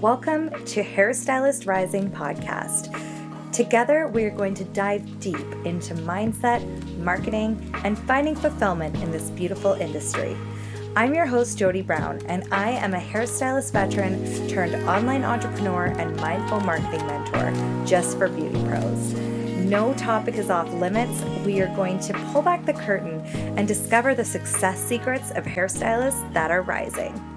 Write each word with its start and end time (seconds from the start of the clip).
Welcome 0.00 0.48
to 0.64 0.82
Hairstylist 0.82 1.66
Rising 1.66 2.10
podcast. 2.10 2.90
Together, 3.52 4.08
we 4.08 4.24
are 4.24 4.30
going 4.30 4.54
to 4.54 4.64
dive 4.64 5.20
deep 5.20 5.44
into 5.66 5.92
mindset, 5.92 6.64
marketing, 6.96 7.70
and 7.84 7.98
finding 7.98 8.34
fulfillment 8.34 8.96
in 9.02 9.10
this 9.10 9.28
beautiful 9.28 9.74
industry. 9.74 10.34
I'm 10.96 11.12
your 11.12 11.26
host, 11.26 11.58
Jody 11.58 11.82
Brown, 11.82 12.18
and 12.28 12.48
I 12.50 12.70
am 12.70 12.94
a 12.94 12.98
hairstylist 12.98 13.72
veteran 13.72 14.48
turned 14.48 14.74
online 14.88 15.22
entrepreneur 15.22 15.88
and 15.98 16.16
mindful 16.16 16.60
marketing 16.60 17.06
mentor 17.06 17.84
just 17.84 18.16
for 18.16 18.30
beauty 18.30 18.64
pros. 18.64 19.12
No 19.12 19.92
topic 19.98 20.36
is 20.36 20.48
off 20.48 20.72
limits. 20.72 21.20
We 21.44 21.60
are 21.60 21.76
going 21.76 22.00
to 22.00 22.14
pull 22.32 22.40
back 22.40 22.64
the 22.64 22.72
curtain 22.72 23.20
and 23.58 23.68
discover 23.68 24.14
the 24.14 24.24
success 24.24 24.82
secrets 24.82 25.30
of 25.32 25.44
hairstylists 25.44 26.32
that 26.32 26.50
are 26.50 26.62
rising. 26.62 27.29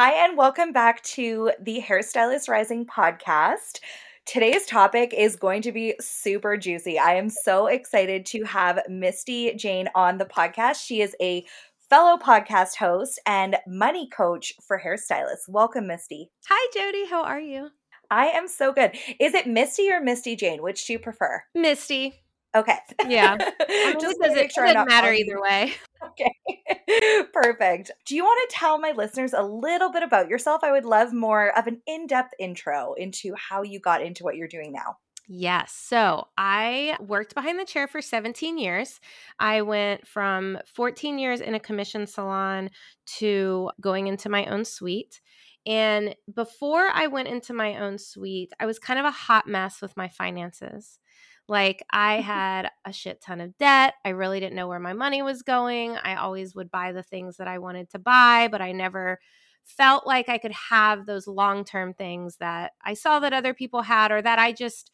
Hi, 0.00 0.12
and 0.12 0.36
welcome 0.36 0.70
back 0.70 1.02
to 1.02 1.50
the 1.60 1.80
Hairstylist 1.80 2.48
Rising 2.48 2.86
podcast. 2.86 3.80
Today's 4.26 4.64
topic 4.64 5.12
is 5.12 5.34
going 5.34 5.60
to 5.62 5.72
be 5.72 5.96
super 6.00 6.56
juicy. 6.56 7.00
I 7.00 7.14
am 7.16 7.28
so 7.28 7.66
excited 7.66 8.24
to 8.26 8.44
have 8.44 8.80
Misty 8.88 9.52
Jayne 9.54 9.88
on 9.96 10.18
the 10.18 10.24
podcast. 10.24 10.86
She 10.86 11.00
is 11.00 11.16
a 11.20 11.44
fellow 11.90 12.16
podcast 12.16 12.76
host 12.76 13.18
and 13.26 13.56
money 13.66 14.08
coach 14.08 14.52
for 14.64 14.80
hairstylists. 14.80 15.48
Welcome, 15.48 15.88
Misty. 15.88 16.30
Hi, 16.48 16.70
Jody. 16.72 17.10
How 17.10 17.24
are 17.24 17.40
you? 17.40 17.70
I 18.08 18.26
am 18.26 18.46
so 18.46 18.72
good. 18.72 18.96
Is 19.18 19.34
it 19.34 19.48
Misty 19.48 19.90
or 19.90 20.00
Misty 20.00 20.36
Jayne? 20.36 20.62
Which 20.62 20.86
do 20.86 20.92
you 20.92 21.00
prefer? 21.00 21.42
Misty. 21.56 22.22
Okay. 22.56 22.76
Yeah. 23.06 23.36
Just 24.00 24.18
does 24.20 24.34
it, 24.34 24.52
sure 24.52 24.64
it 24.64 24.74
doesn't 24.74 24.88
matter 24.88 25.12
either 25.12 25.40
way. 25.40 25.72
Okay. 26.00 27.24
Perfect. 27.32 27.90
Do 28.06 28.14
you 28.14 28.22
want 28.22 28.48
to 28.48 28.56
tell 28.56 28.78
my 28.78 28.92
listeners 28.92 29.32
a 29.32 29.42
little 29.42 29.90
bit 29.90 30.04
about 30.04 30.28
yourself? 30.28 30.62
I 30.62 30.70
would 30.70 30.84
love 30.84 31.12
more 31.12 31.48
of 31.58 31.66
an 31.66 31.82
in 31.88 32.06
depth 32.06 32.34
intro 32.38 32.94
into 32.94 33.34
how 33.34 33.62
you 33.62 33.80
got 33.80 34.00
into 34.00 34.22
what 34.22 34.36
you're 34.36 34.46
doing 34.46 34.72
now. 34.72 34.98
Yes. 35.26 35.72
So 35.72 36.28
I 36.38 36.96
worked 37.00 37.34
behind 37.34 37.58
the 37.58 37.64
chair 37.64 37.88
for 37.88 38.00
17 38.00 38.58
years. 38.58 39.00
I 39.40 39.62
went 39.62 40.06
from 40.06 40.58
14 40.74 41.18
years 41.18 41.40
in 41.40 41.56
a 41.56 41.60
commission 41.60 42.06
salon 42.06 42.70
to 43.18 43.70
going 43.80 44.06
into 44.06 44.28
my 44.28 44.46
own 44.46 44.64
suite. 44.64 45.20
And 45.66 46.14
before 46.32 46.86
I 46.86 47.08
went 47.08 47.26
into 47.26 47.52
my 47.52 47.76
own 47.76 47.98
suite, 47.98 48.52
I 48.60 48.66
was 48.66 48.78
kind 48.78 49.00
of 49.00 49.04
a 49.04 49.10
hot 49.10 49.48
mess 49.48 49.82
with 49.82 49.96
my 49.96 50.08
finances. 50.08 51.00
Like 51.48 51.82
I 51.90 52.20
had 52.20 52.70
a 52.84 52.92
shit 52.92 53.20
ton 53.22 53.40
of 53.40 53.56
debt. 53.56 53.94
I 54.04 54.10
really 54.10 54.38
didn't 54.38 54.56
know 54.56 54.68
where 54.68 54.78
my 54.78 54.92
money 54.92 55.22
was 55.22 55.42
going. 55.42 55.96
I 55.96 56.16
always 56.16 56.54
would 56.54 56.70
buy 56.70 56.92
the 56.92 57.02
things 57.02 57.38
that 57.38 57.48
I 57.48 57.58
wanted 57.58 57.90
to 57.90 57.98
buy, 57.98 58.48
but 58.50 58.60
I 58.60 58.72
never 58.72 59.18
felt 59.64 60.06
like 60.06 60.28
I 60.28 60.38
could 60.38 60.52
have 60.52 61.06
those 61.06 61.26
long-term 61.26 61.94
things 61.94 62.36
that 62.36 62.72
I 62.84 62.94
saw 62.94 63.20
that 63.20 63.32
other 63.32 63.54
people 63.54 63.82
had 63.82 64.10
or 64.10 64.22
that 64.22 64.38
I 64.38 64.52
just 64.52 64.90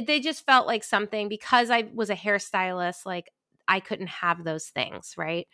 they 0.00 0.20
just 0.20 0.46
felt 0.46 0.66
like 0.66 0.84
something 0.84 1.28
because 1.28 1.70
I 1.70 1.88
was 1.92 2.10
a 2.10 2.16
hairstylist 2.16 3.04
like 3.04 3.30
I 3.66 3.80
couldn't 3.80 4.08
have 4.08 4.44
those 4.44 4.66
things, 4.66 5.14
right? 5.16 5.46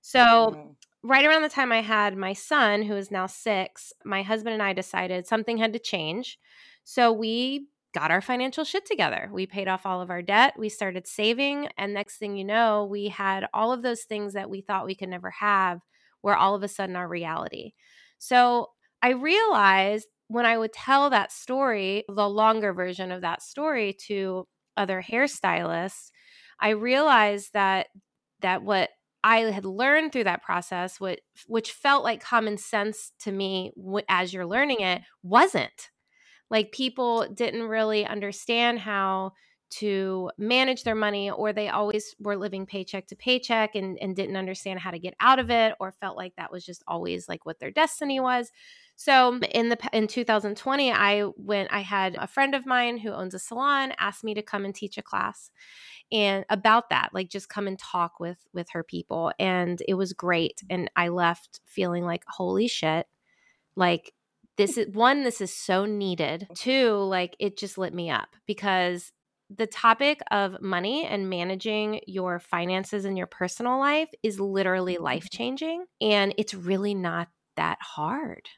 So 0.00 0.20
mm. 0.20 0.74
right 1.02 1.24
around 1.24 1.42
the 1.42 1.48
time 1.48 1.72
I 1.72 1.80
had 1.80 2.16
my 2.16 2.32
son 2.32 2.82
who 2.82 2.94
is 2.96 3.10
now 3.10 3.26
6, 3.26 3.92
my 4.04 4.22
husband 4.22 4.54
and 4.54 4.62
I 4.62 4.72
decided 4.72 5.26
something 5.26 5.58
had 5.58 5.72
to 5.72 5.78
change. 5.78 6.38
So 6.84 7.12
we 7.12 7.66
got 7.92 8.10
our 8.10 8.20
financial 8.20 8.64
shit 8.64 8.86
together. 8.86 9.28
We 9.32 9.46
paid 9.46 9.68
off 9.68 9.86
all 9.86 10.00
of 10.00 10.10
our 10.10 10.22
debt. 10.22 10.54
We 10.58 10.68
started 10.68 11.06
saving. 11.06 11.68
And 11.76 11.92
next 11.92 12.16
thing 12.16 12.36
you 12.36 12.44
know, 12.44 12.86
we 12.90 13.08
had 13.08 13.46
all 13.52 13.72
of 13.72 13.82
those 13.82 14.02
things 14.02 14.32
that 14.32 14.50
we 14.50 14.62
thought 14.62 14.86
we 14.86 14.94
could 14.94 15.08
never 15.08 15.30
have 15.30 15.80
were 16.22 16.36
all 16.36 16.54
of 16.54 16.62
a 16.62 16.68
sudden 16.68 16.96
our 16.96 17.08
reality. 17.08 17.72
So 18.18 18.68
I 19.02 19.10
realized 19.10 20.06
when 20.28 20.46
I 20.46 20.56
would 20.56 20.72
tell 20.72 21.10
that 21.10 21.32
story, 21.32 22.04
the 22.08 22.28
longer 22.28 22.72
version 22.72 23.12
of 23.12 23.20
that 23.20 23.42
story 23.42 23.96
to 24.06 24.46
other 24.76 25.02
hairstylists, 25.02 26.10
I 26.58 26.70
realized 26.70 27.50
that 27.52 27.88
that 28.40 28.62
what 28.62 28.90
I 29.24 29.38
had 29.38 29.64
learned 29.64 30.12
through 30.12 30.24
that 30.24 30.42
process, 30.42 30.98
what 30.98 31.20
which 31.46 31.72
felt 31.72 32.04
like 32.04 32.22
common 32.22 32.56
sense 32.56 33.12
to 33.20 33.32
me 33.32 33.72
as 34.08 34.32
you're 34.32 34.46
learning 34.46 34.80
it, 34.80 35.02
wasn't 35.22 35.90
like 36.52 36.70
people 36.70 37.26
didn't 37.34 37.62
really 37.62 38.06
understand 38.06 38.78
how 38.78 39.32
to 39.70 40.30
manage 40.36 40.84
their 40.84 40.94
money 40.94 41.30
or 41.30 41.50
they 41.50 41.70
always 41.70 42.14
were 42.20 42.36
living 42.36 42.66
paycheck 42.66 43.06
to 43.06 43.16
paycheck 43.16 43.74
and, 43.74 43.98
and 44.02 44.14
didn't 44.14 44.36
understand 44.36 44.78
how 44.78 44.90
to 44.90 44.98
get 44.98 45.14
out 45.18 45.38
of 45.38 45.50
it 45.50 45.74
or 45.80 45.92
felt 45.92 46.14
like 46.14 46.36
that 46.36 46.52
was 46.52 46.62
just 46.62 46.84
always 46.86 47.26
like 47.26 47.46
what 47.46 47.58
their 47.58 47.70
destiny 47.70 48.20
was. 48.20 48.52
So 48.96 49.40
in 49.50 49.70
the 49.70 49.78
in 49.94 50.06
2020 50.06 50.92
i 50.92 51.24
went 51.36 51.72
i 51.72 51.80
had 51.80 52.14
a 52.16 52.26
friend 52.26 52.54
of 52.54 52.66
mine 52.66 52.98
who 52.98 53.10
owns 53.10 53.32
a 53.32 53.38
salon 53.38 53.94
asked 53.98 54.22
me 54.22 54.34
to 54.34 54.42
come 54.42 54.66
and 54.66 54.74
teach 54.74 54.98
a 54.98 55.02
class 55.02 55.50
and 56.12 56.44
about 56.50 56.90
that 56.90 57.08
like 57.14 57.30
just 57.30 57.48
come 57.48 57.66
and 57.66 57.78
talk 57.78 58.20
with 58.20 58.46
with 58.52 58.68
her 58.70 58.84
people 58.84 59.32
and 59.38 59.82
it 59.88 59.94
was 59.94 60.12
great 60.12 60.62
and 60.68 60.90
i 60.94 61.08
left 61.08 61.60
feeling 61.64 62.04
like 62.04 62.22
holy 62.28 62.68
shit 62.68 63.06
like 63.74 64.12
this 64.56 64.76
is 64.76 64.88
one 64.94 65.24
this 65.24 65.40
is 65.40 65.54
so 65.54 65.84
needed. 65.84 66.48
Two 66.54 66.94
like 66.96 67.36
it 67.38 67.56
just 67.56 67.78
lit 67.78 67.94
me 67.94 68.10
up 68.10 68.28
because 68.46 69.12
the 69.54 69.66
topic 69.66 70.20
of 70.30 70.60
money 70.62 71.04
and 71.04 71.28
managing 71.28 72.00
your 72.06 72.38
finances 72.38 73.04
in 73.04 73.16
your 73.16 73.26
personal 73.26 73.78
life 73.78 74.08
is 74.22 74.40
literally 74.40 74.94
mm-hmm. 74.94 75.04
life 75.04 75.30
changing 75.30 75.84
and 76.00 76.34
it's 76.38 76.54
really 76.54 76.94
not 76.94 77.28
that 77.56 77.78
hard. 77.80 78.48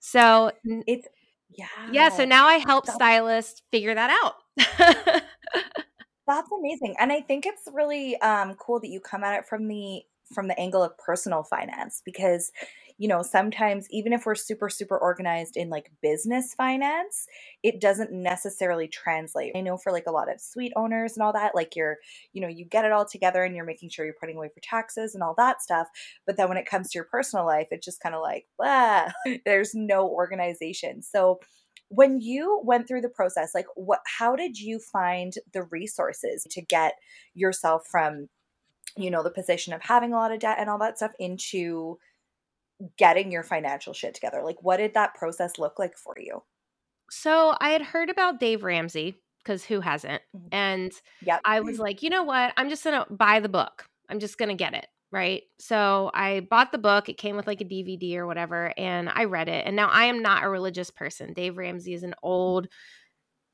So 0.00 0.52
it's 0.64 1.06
yeah 1.50 1.66
yeah. 1.92 2.08
so 2.08 2.24
now 2.24 2.46
i 2.46 2.56
help 2.56 2.86
stylists 2.86 3.62
figure 3.70 3.94
that 3.94 4.10
out. 4.22 4.34
That's 6.26 6.50
amazing 6.50 6.96
and 6.98 7.12
i 7.12 7.20
think 7.20 7.46
it's 7.46 7.68
really 7.72 8.20
um, 8.20 8.54
cool 8.54 8.80
that 8.80 8.88
you 8.88 9.00
come 9.00 9.22
at 9.22 9.38
it 9.38 9.46
from 9.46 9.68
the 9.68 10.02
from 10.32 10.48
the 10.48 10.58
angle 10.58 10.82
of 10.82 10.96
personal 10.98 11.42
finance 11.42 12.02
because 12.04 12.50
you 12.98 13.08
know, 13.08 13.22
sometimes 13.22 13.86
even 13.90 14.12
if 14.12 14.24
we're 14.24 14.34
super, 14.34 14.68
super 14.68 14.96
organized 14.96 15.56
in 15.56 15.68
like 15.68 15.90
business 16.02 16.54
finance, 16.54 17.26
it 17.62 17.80
doesn't 17.80 18.10
necessarily 18.10 18.88
translate. 18.88 19.52
I 19.54 19.60
know 19.60 19.76
for 19.76 19.92
like 19.92 20.06
a 20.06 20.12
lot 20.12 20.32
of 20.32 20.40
suite 20.40 20.72
owners 20.76 21.14
and 21.14 21.22
all 21.22 21.32
that, 21.34 21.54
like 21.54 21.76
you're, 21.76 21.98
you 22.32 22.40
know, 22.40 22.48
you 22.48 22.64
get 22.64 22.84
it 22.84 22.92
all 22.92 23.04
together 23.04 23.44
and 23.44 23.54
you're 23.54 23.66
making 23.66 23.90
sure 23.90 24.04
you're 24.04 24.14
putting 24.18 24.36
away 24.36 24.48
for 24.48 24.60
taxes 24.60 25.14
and 25.14 25.22
all 25.22 25.34
that 25.36 25.60
stuff. 25.60 25.88
But 26.26 26.36
then 26.36 26.48
when 26.48 26.56
it 26.56 26.66
comes 26.66 26.90
to 26.90 26.98
your 26.98 27.04
personal 27.04 27.44
life, 27.44 27.68
it's 27.70 27.84
just 27.84 28.00
kind 28.00 28.14
of 28.14 28.22
like, 28.22 28.46
blah, 28.58 29.08
there's 29.44 29.74
no 29.74 30.08
organization. 30.08 31.02
So, 31.02 31.40
when 31.88 32.20
you 32.20 32.60
went 32.64 32.88
through 32.88 33.00
the 33.00 33.08
process 33.08 33.54
like 33.54 33.66
what 33.76 34.00
how 34.18 34.34
did 34.34 34.58
you 34.58 34.80
find 34.80 35.34
the 35.52 35.62
resources 35.62 36.44
to 36.50 36.60
get 36.60 36.94
yourself 37.32 37.86
from 37.88 38.28
you 38.96 39.10
know 39.10 39.22
the 39.22 39.30
position 39.30 39.72
of 39.72 39.82
having 39.82 40.12
a 40.12 40.16
lot 40.16 40.32
of 40.32 40.40
debt 40.40 40.58
and 40.58 40.70
all 40.70 40.78
that 40.78 40.96
stuff 40.96 41.12
into 41.18 41.98
getting 42.98 43.32
your 43.32 43.42
financial 43.42 43.92
shit 43.92 44.14
together? 44.14 44.42
Like, 44.42 44.62
what 44.62 44.78
did 44.78 44.94
that 44.94 45.14
process 45.14 45.58
look 45.58 45.78
like 45.78 45.96
for 45.96 46.14
you? 46.18 46.42
So, 47.10 47.56
I 47.60 47.70
had 47.70 47.82
heard 47.82 48.10
about 48.10 48.40
Dave 48.40 48.64
Ramsey 48.64 49.16
because 49.46 49.64
who 49.64 49.80
hasn't? 49.80 50.22
Mm-hmm. 50.36 50.48
And 50.52 50.92
yep. 51.22 51.40
I 51.44 51.60
was 51.60 51.78
like, 51.78 52.02
you 52.02 52.10
know 52.10 52.24
what? 52.24 52.52
I'm 52.56 52.68
just 52.68 52.82
going 52.82 53.00
to 53.00 53.12
buy 53.12 53.38
the 53.38 53.48
book. 53.48 53.86
I'm 54.08 54.18
just 54.18 54.38
going 54.38 54.48
to 54.48 54.54
get 54.54 54.74
it. 54.74 54.86
Right. 55.12 55.44
So 55.60 56.10
I 56.12 56.40
bought 56.40 56.72
the 56.72 56.78
book. 56.78 57.08
It 57.08 57.16
came 57.16 57.36
with 57.36 57.46
like 57.46 57.60
a 57.60 57.64
DVD 57.64 58.16
or 58.16 58.26
whatever. 58.26 58.74
And 58.76 59.08
I 59.08 59.24
read 59.24 59.48
it. 59.48 59.64
And 59.64 59.76
now 59.76 59.88
I 59.88 60.06
am 60.06 60.20
not 60.20 60.42
a 60.42 60.48
religious 60.48 60.90
person. 60.90 61.32
Dave 61.32 61.56
Ramsey 61.56 61.94
is 61.94 62.02
an 62.02 62.14
old, 62.24 62.66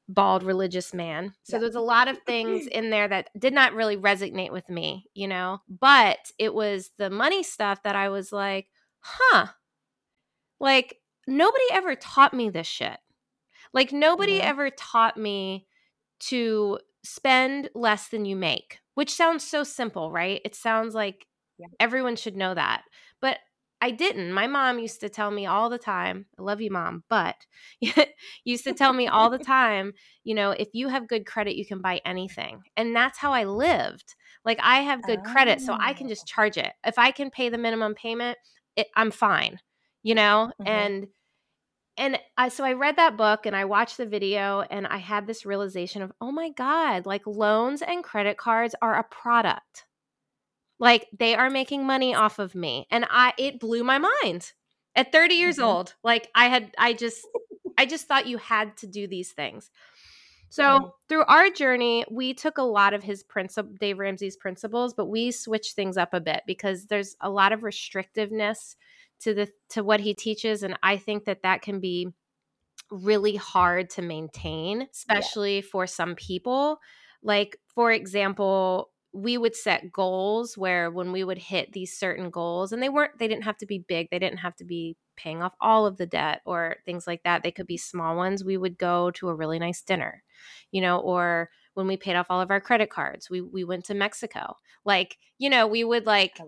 bald 0.08 0.42
religious 0.42 0.92
man. 0.92 1.32
So 1.44 1.58
there's 1.58 1.74
a 1.74 1.80
lot 1.80 2.08
of 2.08 2.18
things 2.26 2.66
in 2.72 2.90
there 2.90 3.08
that 3.08 3.30
did 3.38 3.52
not 3.52 3.74
really 3.74 3.96
resonate 3.96 4.52
with 4.52 4.68
me, 4.68 5.06
you 5.14 5.28
know, 5.28 5.60
but 5.68 6.18
it 6.38 6.54
was 6.54 6.90
the 6.98 7.10
money 7.10 7.42
stuff 7.42 7.82
that 7.84 7.96
I 7.96 8.08
was 8.08 8.32
like, 8.32 8.68
huh, 9.00 9.46
like 10.60 10.96
nobody 11.26 11.64
ever 11.72 11.94
taught 11.94 12.34
me 12.34 12.50
this 12.50 12.66
shit. 12.66 12.98
Like 13.72 13.92
nobody 13.92 14.38
mm-hmm. 14.38 14.48
ever 14.48 14.70
taught 14.70 15.16
me 15.16 15.66
to 16.20 16.78
spend 17.04 17.68
less 17.74 18.08
than 18.08 18.24
you 18.24 18.36
make, 18.36 18.78
which 18.94 19.12
sounds 19.12 19.46
so 19.46 19.64
simple, 19.64 20.10
right? 20.10 20.40
It 20.44 20.54
sounds 20.54 20.94
like 20.94 21.26
yeah. 21.58 21.66
everyone 21.80 22.16
should 22.16 22.36
know 22.36 22.54
that. 22.54 22.82
But 23.20 23.38
I 23.82 23.90
didn't. 23.90 24.32
My 24.32 24.46
mom 24.46 24.78
used 24.78 25.00
to 25.00 25.08
tell 25.08 25.32
me 25.32 25.44
all 25.44 25.68
the 25.68 25.76
time, 25.76 26.26
I 26.38 26.42
love 26.42 26.60
you, 26.60 26.70
mom, 26.70 27.02
but 27.10 27.34
used 28.44 28.62
to 28.62 28.74
tell 28.74 28.92
me 28.92 29.08
all 29.08 29.28
the 29.28 29.38
time, 29.44 29.92
you 30.22 30.36
know, 30.36 30.52
if 30.52 30.68
you 30.72 30.86
have 30.86 31.08
good 31.08 31.26
credit, 31.26 31.56
you 31.56 31.66
can 31.66 31.82
buy 31.82 32.00
anything. 32.04 32.62
And 32.76 32.94
that's 32.94 33.18
how 33.18 33.32
I 33.32 33.42
lived. 33.42 34.14
Like 34.44 34.60
I 34.62 34.82
have 34.82 35.02
good 35.02 35.18
oh. 35.26 35.32
credit, 35.32 35.60
so 35.60 35.76
I 35.78 35.94
can 35.94 36.08
just 36.08 36.22
oh. 36.26 36.32
charge 36.32 36.58
it. 36.58 36.72
If 36.86 36.96
I 36.96 37.10
can 37.10 37.30
pay 37.30 37.48
the 37.48 37.58
minimum 37.58 37.94
payment, 37.94 38.38
it, 38.76 38.86
I'm 38.94 39.10
fine, 39.10 39.58
you 40.04 40.14
know? 40.14 40.52
Mm-hmm. 40.60 40.68
And 40.68 41.06
and 41.96 42.18
I 42.38 42.50
so 42.50 42.64
I 42.64 42.74
read 42.74 42.96
that 42.96 43.16
book 43.16 43.46
and 43.46 43.56
I 43.56 43.64
watched 43.64 43.96
the 43.96 44.06
video 44.06 44.60
and 44.60 44.86
I 44.86 44.98
had 44.98 45.26
this 45.26 45.44
realization 45.44 46.02
of, 46.02 46.12
"Oh 46.20 46.30
my 46.30 46.50
god, 46.50 47.04
like 47.04 47.26
loans 47.26 47.82
and 47.82 48.04
credit 48.04 48.36
cards 48.36 48.76
are 48.80 48.94
a 48.94 49.02
product. 49.02 49.86
Like 50.82 51.08
they 51.18 51.34
are 51.34 51.48
making 51.48 51.86
money 51.86 52.14
off 52.14 52.38
of 52.38 52.54
me." 52.54 52.86
And 52.90 53.06
I 53.08 53.32
it 53.38 53.58
blew 53.58 53.84
my 53.84 53.98
mind. 53.98 54.52
At 54.94 55.10
30 55.10 55.36
years 55.36 55.56
mm-hmm. 55.56 55.64
old, 55.64 55.94
like 56.04 56.28
I 56.34 56.48
had 56.48 56.74
I 56.76 56.92
just 56.92 57.26
I 57.78 57.86
just 57.86 58.06
thought 58.06 58.26
you 58.26 58.36
had 58.36 58.76
to 58.78 58.86
do 58.86 59.06
these 59.06 59.32
things. 59.32 59.70
So 60.52 60.62
mm-hmm. 60.62 60.86
through 61.08 61.24
our 61.24 61.48
journey, 61.48 62.04
we 62.10 62.34
took 62.34 62.58
a 62.58 62.62
lot 62.62 62.92
of 62.92 63.02
his 63.02 63.22
principle, 63.22 63.72
Dave 63.80 63.98
Ramsey's 63.98 64.36
principles, 64.36 64.92
but 64.92 65.06
we 65.06 65.30
switched 65.30 65.74
things 65.74 65.96
up 65.96 66.12
a 66.12 66.20
bit 66.20 66.42
because 66.46 66.84
there's 66.84 67.16
a 67.22 67.30
lot 67.30 67.52
of 67.52 67.60
restrictiveness 67.60 68.76
to 69.20 69.32
the 69.32 69.48
to 69.70 69.82
what 69.82 70.00
he 70.00 70.12
teaches, 70.12 70.62
and 70.62 70.78
I 70.82 70.98
think 70.98 71.24
that 71.24 71.42
that 71.42 71.62
can 71.62 71.80
be 71.80 72.08
really 72.90 73.36
hard 73.36 73.88
to 73.90 74.02
maintain, 74.02 74.86
especially 74.92 75.56
yeah. 75.56 75.68
for 75.72 75.86
some 75.86 76.16
people. 76.16 76.80
Like 77.22 77.58
for 77.74 77.90
example, 77.90 78.90
we 79.12 79.36
would 79.36 79.54
set 79.54 79.92
goals 79.92 80.56
where 80.56 80.90
when 80.90 81.12
we 81.12 81.22
would 81.22 81.38
hit 81.38 81.72
these 81.72 81.96
certain 81.96 82.30
goals 82.30 82.72
and 82.72 82.82
they 82.82 82.88
weren't 82.88 83.18
they 83.18 83.28
didn't 83.28 83.44
have 83.44 83.56
to 83.58 83.66
be 83.66 83.78
big 83.78 84.08
they 84.10 84.18
didn't 84.18 84.38
have 84.38 84.56
to 84.56 84.64
be 84.64 84.96
paying 85.16 85.42
off 85.42 85.52
all 85.60 85.84
of 85.86 85.98
the 85.98 86.06
debt 86.06 86.40
or 86.46 86.76
things 86.86 87.06
like 87.06 87.22
that 87.22 87.42
they 87.42 87.50
could 87.50 87.66
be 87.66 87.76
small 87.76 88.16
ones 88.16 88.42
we 88.42 88.56
would 88.56 88.78
go 88.78 89.10
to 89.10 89.28
a 89.28 89.34
really 89.34 89.58
nice 89.58 89.82
dinner 89.82 90.22
you 90.70 90.80
know 90.80 90.98
or 90.98 91.50
when 91.74 91.86
we 91.86 91.96
paid 91.96 92.16
off 92.16 92.26
all 92.30 92.40
of 92.40 92.50
our 92.50 92.60
credit 92.60 92.90
cards 92.90 93.28
we 93.28 93.40
we 93.40 93.64
went 93.64 93.84
to 93.84 93.94
mexico 93.94 94.56
like 94.84 95.18
you 95.38 95.50
know 95.50 95.66
we 95.66 95.84
would 95.84 96.06
like 96.06 96.38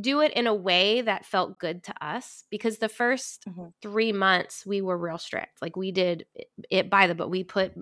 do 0.00 0.22
it 0.22 0.32
in 0.32 0.46
a 0.46 0.54
way 0.54 1.02
that 1.02 1.26
felt 1.26 1.58
good 1.58 1.84
to 1.84 1.94
us 2.04 2.44
because 2.50 2.78
the 2.78 2.88
1st 2.88 3.40
mm-hmm. 3.48 3.66
three 3.82 4.12
months 4.12 4.64
we 4.64 4.80
were 4.80 4.96
real 4.96 5.18
strict 5.18 5.60
like 5.60 5.76
we 5.76 5.92
did 5.92 6.24
it 6.70 6.88
by 6.88 7.06
the 7.06 7.14
but 7.14 7.28
we 7.28 7.44
put 7.44 7.74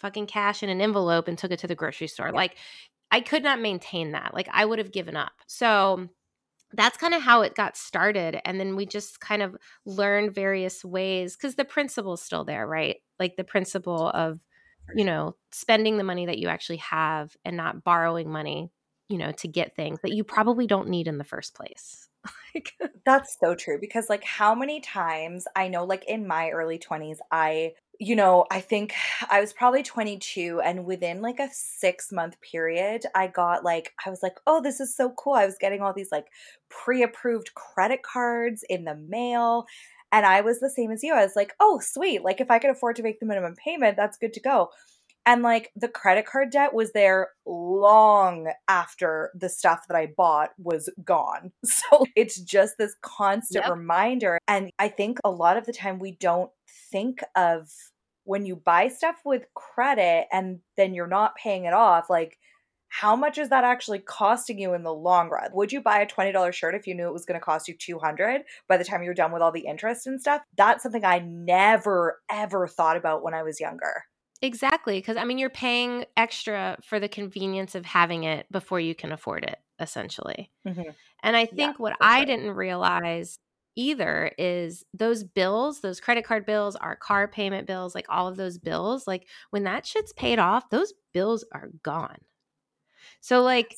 fucking 0.00 0.26
cash 0.26 0.64
in 0.64 0.68
an 0.68 0.80
envelope 0.80 1.28
and 1.28 1.38
took 1.38 1.52
it 1.52 1.60
to 1.60 1.68
the 1.68 1.76
grocery 1.76 2.08
store 2.08 2.26
yeah. 2.26 2.32
like 2.32 2.56
I 3.12 3.20
could 3.20 3.44
not 3.44 3.60
maintain 3.60 4.12
that. 4.12 4.32
Like 4.34 4.48
I 4.50 4.64
would 4.64 4.78
have 4.78 4.90
given 4.90 5.16
up. 5.16 5.32
So 5.46 6.08
that's 6.72 6.96
kind 6.96 7.12
of 7.12 7.22
how 7.22 7.42
it 7.42 7.54
got 7.54 7.76
started. 7.76 8.40
And 8.46 8.58
then 8.58 8.74
we 8.74 8.86
just 8.86 9.20
kind 9.20 9.42
of 9.42 9.54
learned 9.84 10.34
various 10.34 10.82
ways 10.82 11.36
because 11.36 11.54
the 11.54 11.66
principle 11.66 12.14
is 12.14 12.22
still 12.22 12.44
there, 12.44 12.66
right? 12.66 12.96
Like 13.20 13.36
the 13.36 13.44
principle 13.44 14.08
of, 14.08 14.40
you 14.94 15.04
know, 15.04 15.36
spending 15.52 15.98
the 15.98 16.04
money 16.04 16.24
that 16.26 16.38
you 16.38 16.48
actually 16.48 16.78
have 16.78 17.36
and 17.44 17.56
not 17.56 17.84
borrowing 17.84 18.30
money, 18.30 18.70
you 19.10 19.18
know, 19.18 19.32
to 19.32 19.48
get 19.48 19.76
things 19.76 20.00
that 20.02 20.14
you 20.14 20.24
probably 20.24 20.66
don't 20.66 20.88
need 20.88 21.06
in 21.06 21.18
the 21.18 21.24
first 21.24 21.54
place. 21.54 22.08
That's 23.04 23.36
so 23.38 23.54
true 23.54 23.78
because 23.78 24.08
like 24.08 24.24
how 24.24 24.54
many 24.54 24.80
times 24.80 25.46
I 25.54 25.68
know 25.68 25.84
like 25.84 26.04
in 26.06 26.26
my 26.26 26.50
early 26.50 26.78
20s 26.78 27.18
I 27.30 27.72
you 28.02 28.16
know, 28.16 28.44
I 28.50 28.60
think 28.60 28.94
I 29.30 29.40
was 29.40 29.52
probably 29.52 29.82
22 29.82 30.60
and 30.64 30.84
within 30.84 31.22
like 31.22 31.38
a 31.38 31.48
6 31.52 32.12
month 32.12 32.36
period 32.40 33.06
I 33.14 33.28
got 33.28 33.64
like 33.64 33.92
I 34.04 34.10
was 34.10 34.22
like, 34.22 34.38
"Oh, 34.46 34.60
this 34.60 34.80
is 34.80 34.94
so 34.94 35.10
cool." 35.10 35.34
I 35.34 35.46
was 35.46 35.56
getting 35.60 35.82
all 35.82 35.92
these 35.94 36.12
like 36.12 36.26
pre-approved 36.68 37.54
credit 37.54 38.02
cards 38.02 38.64
in 38.68 38.84
the 38.84 38.96
mail 38.96 39.66
and 40.10 40.26
I 40.26 40.42
was 40.42 40.60
the 40.60 40.70
same 40.70 40.90
as 40.90 41.02
you. 41.02 41.14
I 41.14 41.22
was 41.24 41.36
like, 41.36 41.54
"Oh, 41.60 41.80
sweet. 41.80 42.22
Like 42.24 42.40
if 42.40 42.50
I 42.50 42.58
could 42.58 42.70
afford 42.70 42.96
to 42.96 43.02
make 43.02 43.20
the 43.20 43.26
minimum 43.26 43.54
payment, 43.56 43.96
that's 43.96 44.18
good 44.18 44.32
to 44.34 44.40
go." 44.40 44.70
And 45.24 45.42
like 45.42 45.70
the 45.76 45.88
credit 45.88 46.26
card 46.26 46.50
debt 46.50 46.74
was 46.74 46.92
there 46.92 47.28
long 47.46 48.52
after 48.68 49.30
the 49.34 49.48
stuff 49.48 49.86
that 49.88 49.96
I 49.96 50.06
bought 50.16 50.50
was 50.58 50.90
gone. 51.04 51.52
So 51.64 52.04
it's 52.16 52.40
just 52.40 52.78
this 52.78 52.96
constant 53.02 53.64
yep. 53.64 53.72
reminder. 53.72 54.38
And 54.48 54.70
I 54.78 54.88
think 54.88 55.18
a 55.24 55.30
lot 55.30 55.56
of 55.56 55.66
the 55.66 55.72
time 55.72 55.98
we 55.98 56.12
don't 56.12 56.50
think 56.90 57.20
of 57.36 57.68
when 58.24 58.46
you 58.46 58.56
buy 58.56 58.88
stuff 58.88 59.16
with 59.24 59.46
credit 59.54 60.26
and 60.32 60.60
then 60.76 60.94
you're 60.94 61.06
not 61.06 61.36
paying 61.36 61.64
it 61.64 61.72
off, 61.72 62.08
like, 62.08 62.38
how 62.88 63.16
much 63.16 63.38
is 63.38 63.48
that 63.48 63.64
actually 63.64 64.00
costing 64.00 64.58
you 64.58 64.74
in 64.74 64.82
the 64.82 64.92
long 64.92 65.30
run? 65.30 65.48
Would 65.54 65.72
you 65.72 65.80
buy 65.80 66.00
a 66.00 66.06
$20 66.06 66.52
shirt 66.52 66.74
if 66.74 66.86
you 66.86 66.94
knew 66.94 67.08
it 67.08 67.12
was 67.12 67.24
going 67.24 67.40
to 67.40 67.44
cost 67.44 67.66
you 67.66 67.74
200 67.74 68.42
by 68.68 68.76
the 68.76 68.84
time 68.84 69.02
you're 69.02 69.14
done 69.14 69.32
with 69.32 69.40
all 69.40 69.50
the 69.50 69.64
interest 69.66 70.06
and 70.06 70.20
stuff? 70.20 70.42
That's 70.58 70.82
something 70.82 71.02
I 71.02 71.20
never 71.20 72.20
ever 72.30 72.68
thought 72.68 72.98
about 72.98 73.22
when 73.22 73.32
I 73.32 73.44
was 73.44 73.58
younger. 73.60 74.04
Exactly. 74.42 74.98
Because 74.98 75.16
I 75.16 75.24
mean, 75.24 75.38
you're 75.38 75.48
paying 75.48 76.04
extra 76.18 76.76
for 76.84 77.00
the 77.00 77.08
convenience 77.08 77.74
of 77.74 77.86
having 77.86 78.24
it 78.24 78.46
before 78.50 78.78
you 78.80 78.94
can 78.94 79.10
afford 79.10 79.44
it, 79.44 79.56
essentially. 79.80 80.50
Mm-hmm. 80.68 80.90
And 81.22 81.36
I 81.36 81.46
think 81.46 81.58
yeah, 81.58 81.72
what 81.78 81.96
I 81.98 82.18
sure. 82.18 82.26
didn't 82.26 82.50
realize 82.50 83.38
either 83.76 84.32
is 84.38 84.84
those 84.94 85.24
bills, 85.24 85.80
those 85.80 86.00
credit 86.00 86.24
card 86.24 86.46
bills, 86.46 86.76
our 86.76 86.96
car 86.96 87.28
payment 87.28 87.66
bills, 87.66 87.94
like 87.94 88.06
all 88.08 88.28
of 88.28 88.36
those 88.36 88.58
bills, 88.58 89.06
like 89.06 89.26
when 89.50 89.64
that 89.64 89.86
shit's 89.86 90.12
paid 90.12 90.38
off, 90.38 90.70
those 90.70 90.92
bills 91.12 91.44
are 91.52 91.70
gone. 91.82 92.18
So, 93.20 93.42
like, 93.42 93.74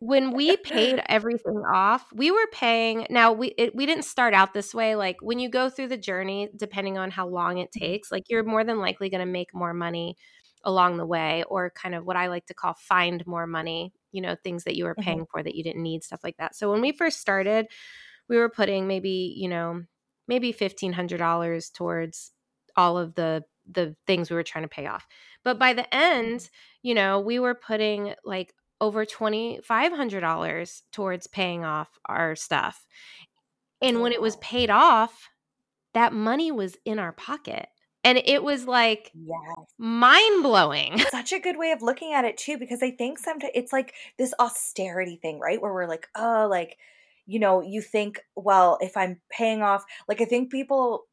when 0.00 0.32
we 0.32 0.56
paid 0.56 1.02
everything 1.08 1.62
off, 1.72 2.06
we 2.12 2.30
were 2.30 2.46
paying. 2.52 3.06
Now 3.10 3.32
we 3.32 3.48
it, 3.58 3.74
we 3.74 3.86
didn't 3.86 4.04
start 4.04 4.34
out 4.34 4.54
this 4.54 4.74
way. 4.74 4.96
Like 4.96 5.16
when 5.20 5.38
you 5.38 5.48
go 5.48 5.68
through 5.68 5.88
the 5.88 5.96
journey, 5.96 6.48
depending 6.56 6.98
on 6.98 7.10
how 7.10 7.28
long 7.28 7.58
it 7.58 7.70
mm-hmm. 7.74 7.84
takes, 7.84 8.10
like 8.10 8.24
you're 8.28 8.44
more 8.44 8.64
than 8.64 8.78
likely 8.78 9.10
going 9.10 9.20
to 9.24 9.30
make 9.30 9.54
more 9.54 9.74
money 9.74 10.16
along 10.64 10.96
the 10.96 11.06
way, 11.06 11.44
or 11.48 11.70
kind 11.70 11.94
of 11.94 12.04
what 12.06 12.16
I 12.16 12.28
like 12.28 12.46
to 12.46 12.54
call 12.54 12.74
find 12.74 13.24
more 13.26 13.46
money. 13.46 13.92
You 14.12 14.22
know, 14.22 14.36
things 14.42 14.64
that 14.64 14.76
you 14.76 14.84
were 14.84 14.94
paying 14.94 15.18
mm-hmm. 15.18 15.30
for 15.30 15.42
that 15.42 15.54
you 15.54 15.64
didn't 15.64 15.82
need, 15.82 16.04
stuff 16.04 16.20
like 16.22 16.36
that. 16.38 16.54
So 16.54 16.70
when 16.70 16.80
we 16.80 16.92
first 16.92 17.20
started, 17.20 17.66
we 18.28 18.36
were 18.36 18.48
putting 18.48 18.86
maybe 18.86 19.34
you 19.36 19.48
know 19.48 19.82
maybe 20.28 20.52
fifteen 20.52 20.92
hundred 20.92 21.18
dollars 21.18 21.70
towards 21.70 22.32
all 22.76 22.98
of 22.98 23.14
the 23.14 23.44
the 23.70 23.96
things 24.06 24.30
we 24.30 24.36
were 24.36 24.42
trying 24.42 24.64
to 24.64 24.68
pay 24.68 24.86
off. 24.86 25.06
But 25.42 25.58
by 25.58 25.72
the 25.72 25.92
end, 25.94 26.40
mm-hmm. 26.40 26.88
you 26.88 26.94
know, 26.94 27.20
we 27.20 27.38
were 27.38 27.54
putting 27.54 28.14
like 28.24 28.52
over 28.80 29.06
$2,500 29.06 30.82
towards 30.92 31.26
paying 31.26 31.64
off 31.64 31.88
our 32.06 32.36
stuff. 32.36 32.86
And 33.80 34.00
when 34.00 34.12
it 34.12 34.20
was 34.20 34.36
paid 34.36 34.70
off, 34.70 35.28
that 35.94 36.12
money 36.12 36.50
was 36.50 36.76
in 36.84 36.98
our 36.98 37.12
pocket. 37.12 37.68
And 38.02 38.18
it 38.18 38.42
was 38.42 38.66
like 38.66 39.10
yes. 39.14 39.66
mind 39.78 40.42
blowing. 40.42 40.98
Such 41.10 41.32
a 41.32 41.40
good 41.40 41.56
way 41.56 41.70
of 41.70 41.80
looking 41.80 42.12
at 42.12 42.24
it, 42.24 42.36
too, 42.36 42.58
because 42.58 42.82
I 42.82 42.90
think 42.90 43.18
sometimes 43.18 43.52
it's 43.54 43.72
like 43.72 43.94
this 44.18 44.34
austerity 44.38 45.18
thing, 45.20 45.38
right? 45.38 45.60
Where 45.60 45.72
we're 45.72 45.88
like, 45.88 46.08
oh, 46.14 46.46
like, 46.50 46.76
you 47.26 47.38
know, 47.38 47.60
you 47.60 47.80
think, 47.80 48.20
well, 48.36 48.78
if 48.80 48.96
I'm 48.96 49.20
paying 49.30 49.62
off, 49.62 49.84
like, 50.08 50.20
I 50.20 50.24
think 50.24 50.50
people 50.50 51.04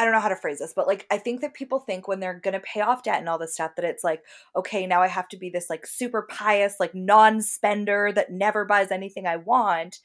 I 0.00 0.04
don't 0.04 0.14
know 0.14 0.20
how 0.20 0.30
to 0.30 0.36
phrase 0.36 0.60
this, 0.60 0.72
but 0.74 0.86
like 0.86 1.06
I 1.10 1.18
think 1.18 1.42
that 1.42 1.52
people 1.52 1.78
think 1.78 2.08
when 2.08 2.20
they're 2.20 2.40
to 2.40 2.60
pay 2.60 2.80
off 2.80 3.02
debt 3.02 3.18
and 3.18 3.28
all 3.28 3.36
this 3.36 3.52
stuff 3.52 3.72
that 3.76 3.84
it's 3.84 4.02
like, 4.02 4.22
okay, 4.56 4.86
now 4.86 5.02
I 5.02 5.08
have 5.08 5.28
to 5.28 5.36
be 5.36 5.50
this 5.50 5.68
like 5.68 5.86
super 5.86 6.22
pious, 6.22 6.76
like 6.80 6.94
non-spender 6.94 8.10
that 8.14 8.32
never 8.32 8.64
buys 8.64 8.90
anything 8.90 9.26
I 9.26 9.36
want. 9.36 9.98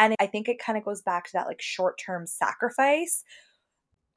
And 0.00 0.16
I 0.18 0.26
think 0.26 0.48
it 0.48 0.58
kind 0.58 0.76
of 0.76 0.84
goes 0.84 1.00
back 1.00 1.26
to 1.26 1.30
that 1.34 1.46
like 1.46 1.62
short-term 1.62 2.26
sacrifice. 2.26 3.22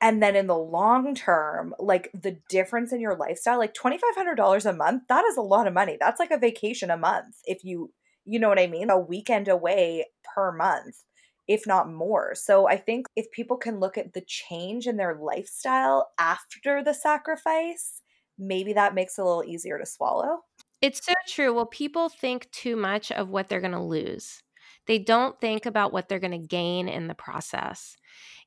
And 0.02 0.24
then 0.24 0.36
in 0.36 0.48
the 0.48 0.58
long 0.58 1.13
term, 1.13 1.75
like 1.78 2.10
the 2.20 2.38
difference 2.50 2.92
in 2.92 3.00
your 3.00 3.16
lifestyle, 3.16 3.60
like 3.60 3.75
$2500 3.75 4.66
a 4.66 4.74
month, 4.74 5.04
that 5.10 5.25
is 5.25 5.38
a 5.38 5.42
lot 5.42 5.68
of 5.68 5.75
money. 5.75 5.96
That's 6.00 6.20
like 6.20 6.32
a 6.32 6.39
vacation 6.39 6.89
a 6.89 6.98
month 6.98 7.36
if 7.46 7.63
you 7.63 7.92
you 8.26 8.40
know 8.40 8.50
what 8.50 8.60
I 8.60 8.68
mean? 8.68 8.90
A 8.90 9.00
weekend 9.00 9.48
away 9.48 10.06
per 10.36 10.52
month 10.52 11.04
if 11.50 11.66
not 11.66 11.92
more. 11.92 12.36
So 12.36 12.70
I 12.70 12.78
think 12.78 13.08
if 13.16 13.32
people 13.32 13.58
can 13.58 13.80
look 13.80 13.98
at 13.98 14.14
the 14.14 14.22
change 14.22 14.86
in 14.86 14.98
their 14.98 15.18
lifestyle 15.20 16.12
after 16.20 16.84
the 16.84 16.94
sacrifice, 16.94 18.04
maybe 18.38 18.72
that 18.74 18.94
makes 18.94 19.18
it 19.18 19.22
a 19.24 19.26
little 19.26 19.44
easier 19.44 19.80
to 19.80 19.86
swallow. 19.86 20.42
It's 20.80 21.04
so 21.04 21.14
true. 21.28 21.52
Well, 21.52 21.66
people 21.66 22.08
think 22.08 22.50
too 22.52 22.76
much 22.76 23.12
of 23.12 23.30
what 23.30 23.50
they're 23.50 23.62
going 23.62 23.74
to 23.74 23.82
lose. 23.82 24.44
They 24.86 25.00
don't 25.00 25.42
think 25.42 25.66
about 25.66 25.92
what 25.92 26.08
they're 26.08 26.20
going 26.20 26.40
to 26.40 26.48
gain 26.48 26.88
in 26.88 27.08
the 27.08 27.16
process. 27.16 27.98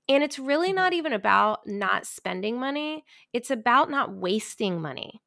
And 0.08 0.22
it's 0.22 0.38
really 0.38 0.68
mm-hmm. 0.68 0.76
not 0.76 0.92
even 0.92 1.12
about 1.12 1.66
not 1.66 2.06
spending 2.06 2.58
money, 2.58 3.04
it's 3.32 3.50
about 3.50 3.90
not 3.90 4.14
wasting 4.14 4.80
money 4.80 5.20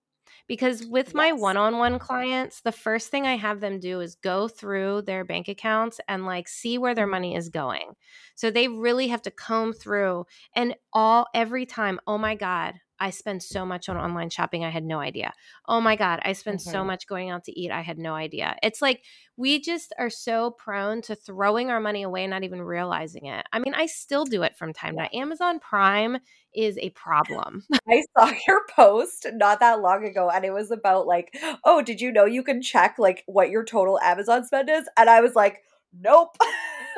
because 0.48 0.86
with 0.86 1.08
yes. 1.08 1.16
my 1.16 1.32
one-on-one 1.32 2.00
clients 2.00 2.62
the 2.62 2.72
first 2.72 3.10
thing 3.10 3.26
i 3.26 3.36
have 3.36 3.60
them 3.60 3.80
do 3.80 4.00
is 4.00 4.16
go 4.16 4.48
through 4.48 5.02
their 5.02 5.24
bank 5.24 5.48
accounts 5.48 6.00
and 6.08 6.26
like 6.26 6.48
see 6.48 6.78
where 6.78 6.96
their 6.96 7.06
mm-hmm. 7.06 7.12
money 7.12 7.36
is 7.36 7.50
going 7.50 7.94
so 8.36 8.50
they 8.50 8.68
really 8.68 9.08
have 9.08 9.22
to 9.22 9.32
comb 9.32 9.74
through 9.74 10.26
and 10.56 10.76
all 10.94 11.28
every 11.34 11.66
time 11.66 12.00
oh 12.08 12.18
my 12.18 12.36
god 12.36 12.74
I 13.00 13.10
spend 13.10 13.44
so 13.44 13.66
much 13.66 13.90
on 13.90 13.98
online 13.98 14.30
shopping. 14.30 14.64
I 14.64 14.70
had 14.70 14.84
no 14.84 15.00
idea. 15.00 15.34
Oh 15.68 15.82
my 15.82 15.96
God, 15.96 16.20
I 16.24 16.34
spend 16.34 16.60
mm-hmm. 16.60 16.72
so 16.72 16.84
much 16.84 17.08
going 17.08 17.30
out 17.30 17.44
to 17.46 17.60
eat. 17.60 17.72
I 17.72 17.82
had 17.82 17.98
no 17.98 18.14
idea. 18.14 18.56
It's 18.64 18.82
like 18.82 19.04
we 19.38 19.60
just 19.60 19.94
are 20.00 20.10
so 20.10 20.52
prone 20.52 21.02
to 21.04 21.16
throwing 21.16 21.70
our 21.70 21.80
money 21.80 22.04
away, 22.04 22.26
not 22.28 22.44
even 22.44 22.62
realizing 22.62 23.26
it. 23.26 23.46
I 23.52 23.60
mean, 23.60 23.74
I 23.74 23.86
still 23.86 24.26
do 24.26 24.44
it 24.44 24.56
from 24.56 24.74
time 24.74 24.96
to 24.96 25.04
time. 25.04 25.10
Amazon 25.14 25.60
Prime 25.60 26.18
is 26.54 26.78
a 26.78 26.90
problem. 26.92 27.64
I 27.90 28.04
saw 28.18 28.32
your 28.48 28.62
post 28.74 29.28
not 29.34 29.60
that 29.60 29.82
long 29.82 30.06
ago 30.06 30.30
and 30.30 30.46
it 30.46 30.54
was 30.54 30.72
about 30.72 31.08
like, 31.08 31.36
oh, 31.64 31.82
did 31.82 32.02
you 32.02 32.12
know 32.12 32.26
you 32.26 32.44
can 32.44 32.62
check 32.62 32.96
like 32.98 33.24
what 33.28 33.50
your 33.50 33.64
total 33.64 34.00
Amazon 34.00 34.46
spend 34.46 34.70
is? 34.70 34.88
And 34.98 35.10
I 35.10 35.22
was 35.22 35.36
like, 35.36 35.62
nope. 36.00 36.38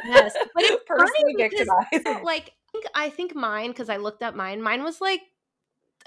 Yes. 0.05 0.33
But 0.53 0.63
it's 0.63 0.83
personally 0.87 1.35
victimized. 1.37 2.23
Like 2.23 2.53
I 2.93 3.09
think 3.09 3.33
mine, 3.33 3.69
because 3.69 3.89
I 3.89 3.97
looked 3.97 4.21
up 4.21 4.35
mine, 4.35 4.61
mine 4.61 4.83
was 4.83 5.01
like 5.01 5.21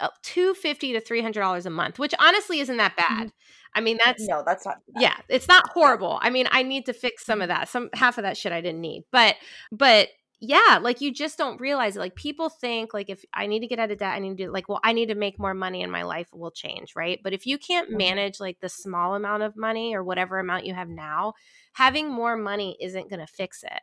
uh, 0.01 0.09
250 0.23 0.95
to 0.95 1.01
300 1.01 1.41
dollars 1.41 1.67
a 1.67 1.71
month 1.71 1.99
which 1.99 2.15
honestly 2.19 2.61
isn't 2.61 2.79
that 2.79 2.97
mm-hmm. 2.97 3.23
bad 3.23 3.33
i 3.75 3.81
mean 3.81 3.99
that's 4.05 4.27
no 4.27 4.43
that's 4.45 4.65
not 4.67 4.77
bad. 4.95 5.03
yeah 5.03 5.17
it's 5.29 5.49
not 5.49 5.69
horrible 5.71 6.19
i 6.23 6.31
mean 6.31 6.47
i 6.51 6.63
need 6.63 6.87
to 6.87 6.93
fix 6.93 7.25
some 7.25 7.41
of 7.41 7.49
mm-hmm. 7.49 7.61
that 7.61 7.69
some 7.69 7.89
half 7.95 8.19
of 8.19 8.23
that 8.23 8.37
shit 8.37 8.53
i 8.53 8.61
didn't 8.61 8.81
need 8.81 9.05
but 9.13 9.37
but 9.71 10.09
yeah, 10.43 10.79
like 10.81 11.03
you 11.03 11.13
just 11.13 11.37
don't 11.37 11.61
realize 11.61 11.97
it. 11.97 12.01
Like 12.01 12.15
people 12.15 12.49
think 12.49 12.95
like 12.95 13.11
if 13.11 13.23
I 13.35 13.47
need 13.47 13.61
to 13.61 13.67
get 13.67 13.79
out 13.79 13.91
of 13.91 13.99
debt, 13.99 14.15
I 14.15 14.19
need 14.21 14.39
to 14.39 14.47
do 14.47 14.51
like, 14.51 14.71
well, 14.71 14.81
I 14.83 14.95
need 14.95 15.11
to 15.11 15.15
make 15.15 15.39
more 15.39 15.53
money 15.53 15.83
and 15.83 15.93
my 15.93 16.03
life 16.03 16.29
will 16.33 16.51
change, 16.51 16.97
right? 16.97 17.21
But 17.23 17.35
if 17.35 17.47
you 17.47 17.59
can't 17.59 17.91
Mhm. 17.91 17.99
manage 17.99 18.41
like 18.41 18.59
the 18.61 18.71
small 18.71 19.15
amount 19.15 19.43
of 19.43 19.55
money 19.55 19.95
or 19.95 20.03
whatever 20.03 20.39
amount 20.39 20.65
you 20.65 20.73
have 20.73 20.89
now, 20.89 21.35
having 21.75 22.11
more 22.11 22.39
money 22.39 22.79
isn't 22.81 23.11
going 23.11 23.21
to 23.21 23.27
fix 23.27 23.63
it. 23.63 23.83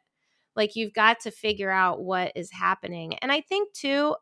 Like 0.56 0.76
you've 0.76 0.94
got 0.94 1.20
to 1.22 1.32
figure 1.32 1.70
out 1.70 2.02
what 2.02 2.32
is 2.36 2.52
happening. 2.52 3.14
And 3.20 3.32
I 3.32 3.42
think 3.42 3.74
too, 3.74 4.16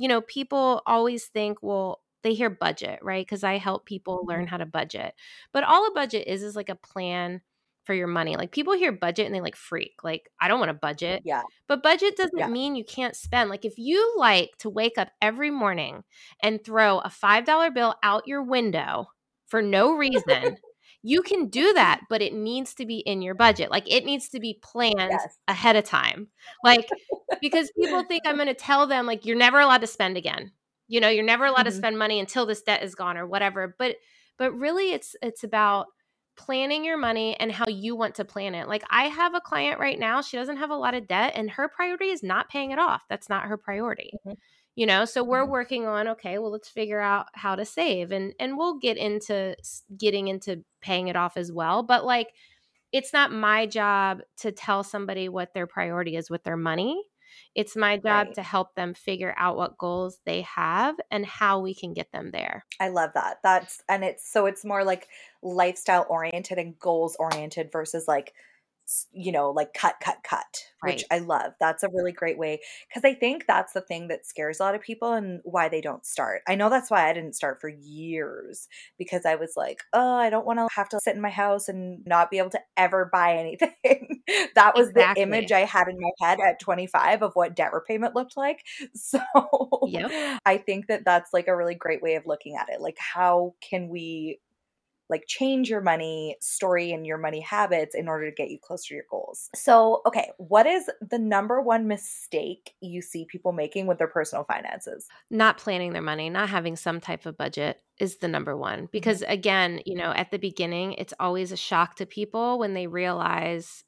you 0.00 0.08
know, 0.08 0.22
people 0.22 0.80
always 0.86 1.26
think, 1.26 1.58
well, 1.60 2.00
they 2.22 2.32
hear 2.32 2.48
budget, 2.48 3.00
right? 3.02 3.24
Because 3.24 3.44
I 3.44 3.58
help 3.58 3.84
people 3.84 4.24
learn 4.26 4.44
mm-hmm. 4.44 4.48
how 4.48 4.56
to 4.56 4.64
budget. 4.64 5.14
But 5.52 5.62
all 5.62 5.86
a 5.86 5.92
budget 5.92 6.26
is 6.26 6.42
is 6.42 6.56
like 6.56 6.70
a 6.70 6.74
plan 6.74 7.42
for 7.84 7.92
your 7.92 8.06
money. 8.06 8.34
Like 8.34 8.50
people 8.50 8.72
hear 8.72 8.92
budget 8.92 9.26
and 9.26 9.34
they 9.34 9.42
like 9.42 9.56
freak. 9.56 10.02
Like, 10.02 10.30
I 10.40 10.48
don't 10.48 10.58
want 10.58 10.70
to 10.70 10.74
budget. 10.74 11.20
Yeah. 11.26 11.42
But 11.68 11.82
budget 11.82 12.16
doesn't 12.16 12.38
Yeah. 12.38 12.48
mean 12.48 12.76
you 12.76 12.84
can't 12.84 13.14
spend. 13.14 13.50
Like 13.50 13.66
if 13.66 13.76
you 13.76 14.14
like 14.16 14.56
to 14.60 14.70
wake 14.70 14.96
up 14.96 15.10
every 15.20 15.50
morning 15.50 16.02
and 16.42 16.64
throw 16.64 17.00
a 17.00 17.10
$5 17.10 17.74
bill 17.74 17.94
out 18.02 18.26
your 18.26 18.42
window 18.42 19.08
for 19.48 19.60
no 19.60 19.94
reason, 19.94 20.56
you 21.02 21.22
can 21.22 21.48
do 21.48 21.72
that, 21.74 22.02
but 22.08 22.22
it 22.22 22.32
needs 22.34 22.74
to 22.74 22.86
be 22.86 22.98
in 22.98 23.22
your 23.22 23.34
budget. 23.34 23.70
Like 23.70 23.90
it 23.90 24.04
needs 24.04 24.28
to 24.30 24.40
be 24.40 24.58
planned 24.62 25.24
Yes. 25.24 25.38
ahead 25.48 25.76
of 25.76 25.84
time. 25.84 26.28
Like 26.62 26.94
because 27.40 27.70
people 27.80 28.04
think 28.04 28.22
I'm 28.26 28.36
going 28.36 28.48
to 28.48 28.54
tell 28.54 28.86
them 28.86 29.06
like 29.06 29.24
you're 29.24 29.36
never 29.36 29.60
allowed 29.60 29.80
to 29.80 29.86
spend 29.86 30.16
again. 30.16 30.52
You 30.88 31.00
know, 31.00 31.08
you're 31.08 31.24
never 31.24 31.46
allowed 31.46 31.64
to 31.64 31.70
Mhm. 31.70 31.72
spend 31.72 31.98
money 31.98 32.20
until 32.20 32.46
this 32.46 32.62
debt 32.62 32.82
is 32.82 32.94
gone 32.94 33.16
or 33.16 33.26
whatever. 33.26 33.74
But 33.78 33.96
but 34.38 34.52
really 34.52 34.92
it's 34.92 35.16
it's 35.22 35.44
about 35.44 35.86
planning 36.36 36.84
your 36.84 36.96
money 36.98 37.36
and 37.38 37.52
how 37.52 37.66
you 37.68 37.94
want 37.96 38.14
to 38.16 38.24
plan 38.24 38.54
it. 38.54 38.68
Like 38.68 38.82
I 38.90 39.04
have 39.04 39.34
a 39.34 39.40
client 39.40 39.78
right 39.80 39.98
now, 39.98 40.20
she 40.22 40.36
doesn't 40.36 40.56
have 40.58 40.70
a 40.70 40.74
lot 40.76 40.94
of 40.94 41.06
debt 41.06 41.32
and 41.36 41.50
her 41.50 41.68
priority 41.68 42.08
is 42.10 42.22
not 42.22 42.48
paying 42.48 42.70
it 42.72 42.78
off. 42.78 43.02
That's 43.08 43.28
not 43.28 43.44
her 43.46 43.56
priority. 43.58 44.18
Mhm. 44.24 44.40
You 44.76 44.86
know, 44.86 45.04
so 45.04 45.22
we're 45.24 45.44
Mhm. 45.44 45.50
working 45.50 45.86
on 45.86 46.08
okay, 46.08 46.38
well 46.38 46.50
let's 46.52 46.68
figure 46.68 47.00
out 47.00 47.26
how 47.34 47.56
to 47.56 47.64
save 47.64 48.12
and 48.12 48.34
and 48.38 48.56
we'll 48.56 48.78
get 48.78 48.96
into 48.96 49.56
getting 49.96 50.28
into 50.28 50.64
paying 50.80 51.08
it 51.08 51.16
off 51.16 51.36
as 51.36 51.52
well, 51.52 51.82
but 51.82 52.04
like 52.04 52.28
it's 52.92 53.12
not 53.12 53.32
my 53.32 53.66
job 53.66 54.22
to 54.38 54.52
tell 54.52 54.84
somebody 54.84 55.28
what 55.28 55.54
their 55.54 55.66
priority 55.66 56.16
is 56.16 56.30
with 56.30 56.44
their 56.44 56.56
money. 56.58 57.02
It's 57.54 57.76
my 57.76 57.98
job 57.98 58.28
Right. 58.28 58.36
to 58.36 58.42
help 58.42 58.74
them 58.76 58.94
figure 58.94 59.34
out 59.38 59.56
what 59.56 59.78
goals 59.78 60.20
they 60.26 60.42
have 60.42 60.96
and 61.10 61.26
how 61.26 61.60
we 61.60 61.74
can 61.74 61.94
get 61.94 62.12
them 62.12 62.30
there. 62.32 62.66
I 62.78 62.88
love 62.88 63.10
that. 63.14 63.38
That's 63.42 63.82
and 63.88 64.02
it's 64.04 64.26
so 64.30 64.46
it's 64.46 64.64
more 64.64 64.84
like 64.84 65.08
lifestyle 65.42 66.06
oriented 66.08 66.58
and 66.58 66.78
goals 66.78 67.14
oriented 67.16 67.70
versus 67.70 68.08
like 68.08 68.34
you 69.12 69.32
know 69.32 69.50
like 69.50 69.72
cut 69.74 69.96
cut 70.02 70.18
cut 70.24 70.66
which 70.82 71.04
I 71.10 71.18
love. 71.18 71.52
That's 71.60 71.82
a 71.82 71.90
really 71.92 72.12
great 72.12 72.38
way 72.38 72.60
cuz 72.92 73.04
I 73.04 73.12
think 73.14 73.46
that's 73.46 73.74
the 73.74 73.82
thing 73.82 74.08
that 74.08 74.26
scares 74.26 74.60
a 74.60 74.62
lot 74.62 74.74
of 74.74 74.80
people 74.80 75.12
and 75.12 75.40
why 75.44 75.68
they 75.68 75.80
don't 75.82 76.06
start. 76.06 76.42
I 76.48 76.54
know 76.54 76.70
that's 76.70 76.90
why 76.90 77.08
I 77.08 77.12
didn't 77.12 77.34
start 77.34 77.60
for 77.60 77.68
years 77.68 78.66
because 78.96 79.26
I 79.26 79.34
was 79.34 79.54
like, 79.56 79.80
"Oh, 79.92 80.14
I 80.14 80.30
don't 80.30 80.46
want 80.46 80.58
to 80.58 80.68
have 80.74 80.88
to 80.90 81.00
sit 81.02 81.14
in 81.14 81.20
my 81.20 81.30
house 81.30 81.68
and 81.68 82.02
not 82.06 82.30
be 82.30 82.38
able 82.38 82.50
to 82.50 82.60
ever 82.76 83.10
buy 83.12 83.34
anything." 83.36 84.22
that 84.54 84.74
was 84.74 84.92
the 84.92 85.12
image 85.16 85.52
I 85.52 85.60
had 85.60 85.88
in 85.88 85.98
my 86.00 86.10
head 86.20 86.40
at 86.40 86.60
25 86.60 87.22
of 87.22 87.32
what 87.34 87.54
debt 87.54 87.72
repayment 87.72 88.14
looked 88.14 88.36
like. 88.36 88.64
So 88.94 89.20
Yep. 89.86 90.40
I 90.46 90.58
think 90.58 90.86
that 90.88 91.04
that's 91.04 91.32
like 91.32 91.48
a 91.48 91.56
really 91.56 91.74
great 91.74 92.02
way 92.02 92.14
of 92.14 92.26
looking 92.26 92.56
at 92.56 92.68
it. 92.68 92.80
Like, 92.80 92.96
how 92.98 93.54
can 93.60 93.88
we 93.88 94.40
like 95.10 95.24
change 95.26 95.68
your 95.68 95.80
money 95.80 96.36
story 96.40 96.92
and 96.92 97.04
your 97.04 97.18
money 97.18 97.40
habits 97.40 97.94
in 97.94 98.08
order 98.08 98.30
to 98.30 98.34
get 98.34 98.50
you 98.50 98.58
closer 98.58 98.88
to 98.88 98.94
your 98.94 99.04
goals? 99.10 99.50
So, 99.54 100.02
okay, 100.06 100.30
what 100.38 100.66
is 100.66 100.88
the 101.00 101.18
number 101.18 101.60
one 101.60 101.88
mistake 101.88 102.74
you 102.80 103.02
see 103.02 103.26
people 103.26 103.52
making 103.52 103.86
with 103.86 103.98
their 103.98 104.08
personal 104.08 104.44
finances? 104.44 105.08
Not 105.30 105.58
planning 105.58 105.92
their 105.92 106.00
money, 106.00 106.30
not 106.30 106.48
having 106.48 106.76
some 106.76 107.00
type 107.00 107.26
of 107.26 107.36
budget 107.36 107.82
is 107.98 108.16
the 108.16 108.28
number 108.28 108.56
one. 108.56 108.78
Mm-hmm. 108.78 108.86
Because 108.92 109.22
again, 109.22 109.80
you 109.84 109.96
know, 109.96 110.12
at 110.12 110.30
the 110.30 110.38
beginning, 110.38 110.94
it's 110.94 111.14
always 111.20 111.52
a 111.52 111.56
shock 111.56 111.96
to 111.96 112.06
people 112.06 112.58
when 112.58 112.74
they 112.74 112.86
realize 112.86 113.84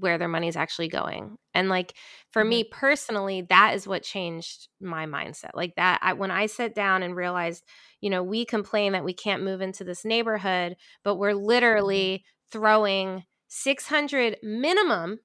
where 0.00 0.18
their 0.18 0.28
money's 0.28 0.56
actually 0.56 0.88
going. 0.88 1.36
And 1.54 1.68
like 1.68 1.94
for 2.30 2.44
me 2.44 2.64
personally, 2.64 3.42
that 3.48 3.74
is 3.74 3.86
what 3.86 4.02
changed 4.02 4.68
my 4.80 5.06
mindset. 5.06 5.50
Like 5.54 5.74
that 5.76 6.00
I 6.02 6.12
when 6.14 6.30
I 6.30 6.46
sat 6.46 6.74
down 6.74 7.02
and 7.02 7.16
realized, 7.16 7.64
you 8.00 8.10
know, 8.10 8.22
we 8.22 8.44
complain 8.44 8.92
that 8.92 9.04
we 9.04 9.14
can't 9.14 9.42
move 9.44 9.60
into 9.60 9.84
this 9.84 10.04
neighborhood, 10.04 10.76
but 11.04 11.16
we're 11.16 11.34
literally 11.34 12.24
throwing 12.50 13.24
600 13.48 14.38
minimum 14.42 15.20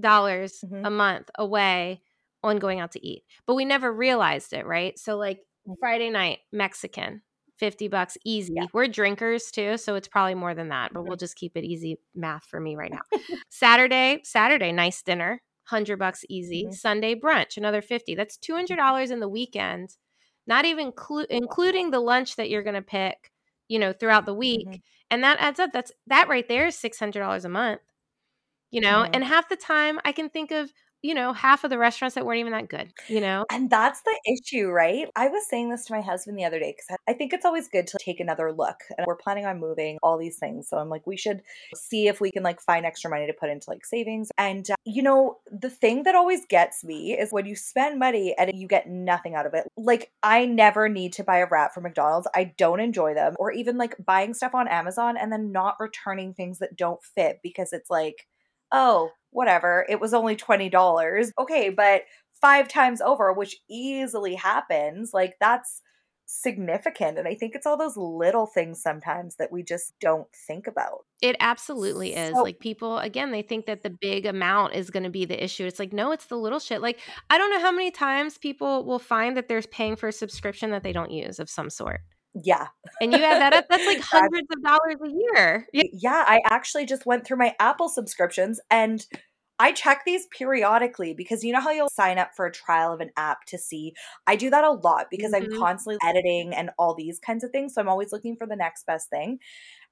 dollars 0.00 0.62
Mhm. 0.62 0.84
a 0.84 0.90
month 0.90 1.30
away 1.36 2.02
on 2.42 2.58
going 2.58 2.80
out 2.80 2.92
to 2.92 3.06
eat. 3.06 3.24
But 3.46 3.54
we 3.54 3.64
never 3.64 3.92
realized 3.92 4.52
it, 4.52 4.66
right? 4.66 4.98
So 4.98 5.16
like 5.16 5.40
Mhm. 5.64 5.76
Friday 5.78 6.10
night, 6.10 6.40
Mexican, 6.52 7.22
50 7.60 7.88
bucks 7.88 8.16
easy. 8.24 8.54
Yeah. 8.56 8.66
We're 8.72 8.88
drinkers 8.88 9.50
too, 9.52 9.76
so 9.76 9.94
it's 9.94 10.08
probably 10.08 10.34
more 10.34 10.54
than 10.54 10.70
that, 10.70 10.92
but 10.92 11.04
we'll 11.04 11.16
just 11.16 11.36
keep 11.36 11.56
it 11.56 11.64
easy 11.64 11.98
math 12.14 12.44
for 12.46 12.58
me 12.60 12.74
right 12.74 12.90
now. 12.90 13.02
Saturday, 13.50 14.22
Saturday, 14.24 14.72
nice 14.72 15.02
dinner, 15.02 15.40
100 15.68 15.98
bucks 15.98 16.24
easy. 16.28 16.64
Mhm. 16.66 16.74
Sunday 16.74 17.14
brunch, 17.14 17.56
another 17.56 17.82
50. 17.82 18.16
That's 18.16 18.36
$200 18.38 19.10
in 19.12 19.20
the 19.20 19.28
weekend, 19.28 19.96
not 20.46 20.64
even 20.64 20.90
clu- 20.92 21.26
including 21.30 21.90
the 21.90 22.00
lunch 22.00 22.36
that 22.36 22.50
you're 22.50 22.64
going 22.64 22.74
to 22.74 22.82
pick, 22.82 23.30
you 23.68 23.78
know, 23.78 23.92
throughout 23.92 24.26
the 24.26 24.34
week. 24.34 24.66
Mhm. 24.68 24.82
And 25.10 25.22
that 25.24 25.38
adds 25.40 25.60
up. 25.60 25.70
That's 25.72 25.92
that 26.08 26.28
right 26.28 26.48
there 26.48 26.66
is 26.66 26.76
$600 26.76 27.44
a 27.44 27.48
month. 27.48 27.82
You 28.70 28.80
know, 28.80 29.04
Mhm. 29.04 29.10
and 29.14 29.24
half 29.24 29.48
the 29.48 29.56
time 29.56 30.00
I 30.04 30.12
can 30.12 30.28
think 30.30 30.50
of, 30.52 30.72
you 31.02 31.14
know, 31.14 31.32
half 31.32 31.64
of 31.64 31.70
the 31.70 31.78
restaurants 31.78 32.14
that 32.14 32.26
weren't 32.26 32.40
even 32.40 32.52
that 32.52 32.68
good, 32.68 32.92
you 33.08 33.20
know? 33.20 33.44
And 33.50 33.70
that's 33.70 34.02
the 34.02 34.20
issue, 34.26 34.68
right? 34.68 35.08
I 35.16 35.28
was 35.28 35.48
saying 35.48 35.70
this 35.70 35.86
to 35.86 35.92
my 35.92 36.00
husband 36.00 36.38
the 36.38 36.44
other 36.44 36.58
day 36.58 36.74
because 36.76 36.98
I 37.08 37.14
think 37.14 37.32
it's 37.32 37.44
always 37.44 37.68
good 37.68 37.86
to 37.88 37.98
take 38.04 38.20
another 38.20 38.52
look. 38.52 38.76
And 38.96 39.06
we're 39.06 39.16
planning 39.16 39.46
on 39.46 39.60
moving 39.60 39.98
all 40.02 40.18
these 40.18 40.38
things. 40.38 40.68
So 40.68 40.76
I'm 40.78 40.88
like, 40.88 41.06
we 41.06 41.16
should 41.16 41.42
see 41.74 42.08
if 42.08 42.20
we 42.20 42.30
can 42.30 42.42
like 42.42 42.60
find 42.60 42.84
extra 42.84 43.10
money 43.10 43.26
to 43.26 43.32
put 43.32 43.48
into 43.48 43.70
like 43.70 43.84
savings. 43.84 44.30
And, 44.36 44.70
uh, 44.70 44.74
you 44.84 45.02
know, 45.02 45.38
the 45.50 45.70
thing 45.70 46.02
that 46.02 46.14
always 46.14 46.44
gets 46.46 46.84
me 46.84 47.18
is 47.18 47.32
when 47.32 47.46
you 47.46 47.56
spend 47.56 47.98
money 47.98 48.34
and 48.38 48.50
you 48.54 48.68
get 48.68 48.88
nothing 48.88 49.34
out 49.34 49.46
of 49.46 49.54
it. 49.54 49.66
Like, 49.76 50.10
I 50.22 50.44
never 50.44 50.88
need 50.88 51.14
to 51.14 51.24
buy 51.24 51.38
a 51.38 51.46
wrap 51.46 51.72
from 51.72 51.84
McDonald's. 51.84 52.28
I 52.34 52.52
don't 52.58 52.80
enjoy 52.80 53.14
them. 53.14 53.34
Or 53.38 53.52
even 53.52 53.78
like 53.78 53.96
buying 54.04 54.34
stuff 54.34 54.54
on 54.54 54.68
Amazon 54.68 55.16
and 55.16 55.32
then 55.32 55.52
not 55.52 55.76
returning 55.80 56.34
things 56.34 56.58
that 56.58 56.76
don't 56.76 57.02
fit 57.02 57.40
because 57.42 57.72
it's 57.72 57.88
like, 57.90 58.26
oh, 58.72 59.10
whatever, 59.30 59.86
it 59.88 60.00
was 60.00 60.12
only 60.14 60.36
$20. 60.36 61.32
Okay, 61.38 61.68
but 61.70 62.02
five 62.40 62.68
times 62.68 63.00
over, 63.00 63.32
which 63.32 63.56
easily 63.68 64.34
happens, 64.34 65.12
like 65.12 65.34
that's 65.40 65.82
significant. 66.32 67.18
And 67.18 67.26
I 67.26 67.34
think 67.34 67.54
it's 67.54 67.66
all 67.66 67.76
those 67.76 67.96
little 67.96 68.46
things 68.46 68.80
sometimes 68.80 69.36
that 69.36 69.50
we 69.50 69.62
just 69.62 69.92
don't 70.00 70.28
think 70.46 70.66
about. 70.68 71.04
It 71.20 71.36
absolutely 71.40 72.14
is. 72.14 72.34
So- 72.34 72.42
Like 72.42 72.60
people 72.60 72.98
again, 72.98 73.32
they 73.32 73.42
think 73.42 73.66
that 73.66 73.82
the 73.82 73.90
big 73.90 74.26
amount 74.26 74.74
is 74.74 74.90
going 74.90 75.02
to 75.02 75.10
be 75.10 75.24
the 75.24 75.42
issue. 75.42 75.66
It's 75.66 75.78
like 75.80 75.92
no, 75.92 76.12
it's 76.12 76.26
the 76.26 76.36
little 76.36 76.60
shit. 76.60 76.80
Like 76.80 77.00
I 77.28 77.36
don't 77.38 77.50
know 77.50 77.60
how 77.60 77.72
many 77.72 77.90
times 77.90 78.38
people 78.38 78.84
will 78.84 78.98
find 79.00 79.36
that 79.36 79.48
they're 79.48 79.62
paying 79.62 79.96
for 79.96 80.08
a 80.08 80.12
subscription 80.12 80.70
that 80.70 80.82
they 80.82 80.92
don't 80.92 81.10
use 81.10 81.38
of 81.40 81.50
some 81.50 81.68
sort. 81.68 82.00
Yeah. 82.34 82.68
And 83.00 83.12
you 83.12 83.18
add 83.18 83.40
that 83.40 83.52
up, 83.52 83.66
that's 83.68 83.86
like 83.86 84.00
hundreds 84.02 84.46
of 84.52 84.62
dollars 84.62 84.96
a 85.04 85.08
year. 85.08 85.66
Yeah. 85.72 85.82
Yeah, 85.92 86.24
I 86.26 86.40
actually 86.50 86.86
just 86.86 87.06
went 87.06 87.26
through 87.26 87.38
my 87.38 87.54
Apple 87.58 87.88
subscriptions 87.88 88.60
and 88.70 89.04
I 89.58 89.72
check 89.72 90.04
these 90.06 90.26
periodically 90.28 91.12
because 91.12 91.44
you 91.44 91.52
know 91.52 91.60
how 91.60 91.70
you'll 91.70 91.90
sign 91.90 92.18
up 92.18 92.30
for 92.34 92.46
a 92.46 92.52
trial 92.52 92.94
of 92.94 93.00
an 93.00 93.10
app 93.18 93.44
to 93.48 93.58
see. 93.58 93.92
I 94.26 94.34
do 94.36 94.48
that 94.48 94.64
a 94.64 94.70
lot 94.70 95.08
because 95.10 95.34
I'm 95.34 95.44
Mhm. 95.44 95.58
constantly 95.58 95.98
editing 96.02 96.54
and 96.54 96.70
all 96.78 96.94
these 96.94 97.18
kinds 97.18 97.44
of 97.44 97.50
things. 97.50 97.74
So 97.74 97.82
I'm 97.82 97.88
always 97.88 98.10
looking 98.10 98.36
for 98.36 98.46
the 98.46 98.56
next 98.56 98.86
best 98.86 99.10
thing. 99.10 99.38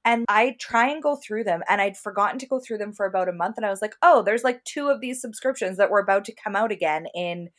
And 0.07 0.25
I 0.29 0.57
try 0.59 0.89
and 0.89 1.03
go 1.03 1.17
through 1.17 1.45
them. 1.45 1.63
And 1.69 1.83
I'd 1.83 1.99
forgotten 1.99 2.39
to 2.39 2.47
go 2.47 2.61
through 2.61 2.79
them 2.79 2.95
for 2.95 3.05
about 3.05 3.29
a 3.29 3.33
month. 3.33 3.59
And 3.59 3.67
I 3.67 3.71
was 3.71 3.83
like, 3.83 3.95
oh, 4.01 4.23
there's 4.23 4.45
like 4.45 4.65
two 4.65 4.89
of 4.89 5.01
these 5.03 5.21
subscriptions 5.21 5.77
that 5.77 5.91
were 5.91 6.01
about 6.01 6.25
to 6.27 6.35
come 6.35 6.57
out 6.57 6.73
again 6.73 7.07
in 7.15 7.51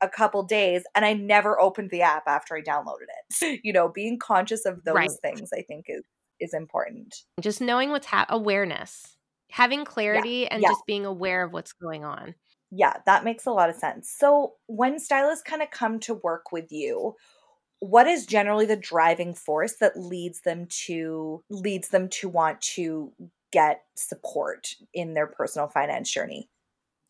a 0.00 0.08
couple 0.08 0.42
days. 0.42 0.84
And 0.94 1.04
I 1.04 1.12
never 1.12 1.60
opened 1.60 1.90
the 1.90 2.02
app 2.02 2.24
after 2.26 2.56
I 2.56 2.62
downloaded 2.62 3.06
it. 3.08 3.60
You 3.64 3.72
know, 3.72 3.88
being 3.88 4.18
conscious 4.18 4.64
of 4.66 4.84
those 4.84 4.94
Right. 4.94 5.10
things, 5.22 5.50
I 5.52 5.62
think 5.62 5.86
is 5.88 6.04
is 6.38 6.52
important. 6.52 7.14
Just 7.40 7.60
knowing 7.60 7.90
what's 7.90 8.06
ha- 8.06 8.26
awareness, 8.28 9.16
having 9.50 9.84
clarity 9.84 10.46
and 10.46 10.62
yeah. 10.62 10.68
just 10.68 10.84
being 10.86 11.06
aware 11.06 11.42
of 11.42 11.52
what's 11.52 11.72
going 11.72 12.04
on. 12.04 12.34
Yeah, 12.70 12.94
that 13.06 13.24
makes 13.24 13.46
a 13.46 13.52
lot 13.52 13.70
of 13.70 13.76
sense. 13.76 14.10
So, 14.10 14.54
when 14.66 14.98
stylists 14.98 15.44
kind 15.44 15.62
of 15.62 15.70
come 15.70 15.98
to 16.00 16.14
work 16.14 16.52
with 16.52 16.72
you, 16.72 17.14
what 17.80 18.06
is 18.06 18.26
generally 18.26 18.66
the 18.66 18.76
driving 18.76 19.34
force 19.34 19.74
that 19.80 19.98
leads 19.98 20.40
them 20.40 20.66
to 20.86 21.42
leads 21.48 21.88
them 21.88 22.08
to 22.08 22.28
want 22.28 22.60
to 22.60 23.12
get 23.52 23.84
support 23.94 24.74
in 24.92 25.14
their 25.14 25.26
personal 25.26 25.68
finance 25.68 26.10
journey? 26.10 26.48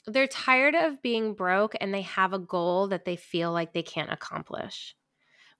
They're 0.06 0.28
tired 0.28 0.74
of 0.74 1.02
being 1.02 1.34
broke 1.34 1.74
and 1.80 1.92
they 1.92 2.02
have 2.02 2.32
a 2.32 2.38
goal 2.38 2.88
that 2.88 3.04
they 3.04 3.16
feel 3.16 3.52
like 3.52 3.72
they 3.72 3.82
can't 3.82 4.12
accomplish. 4.12 4.94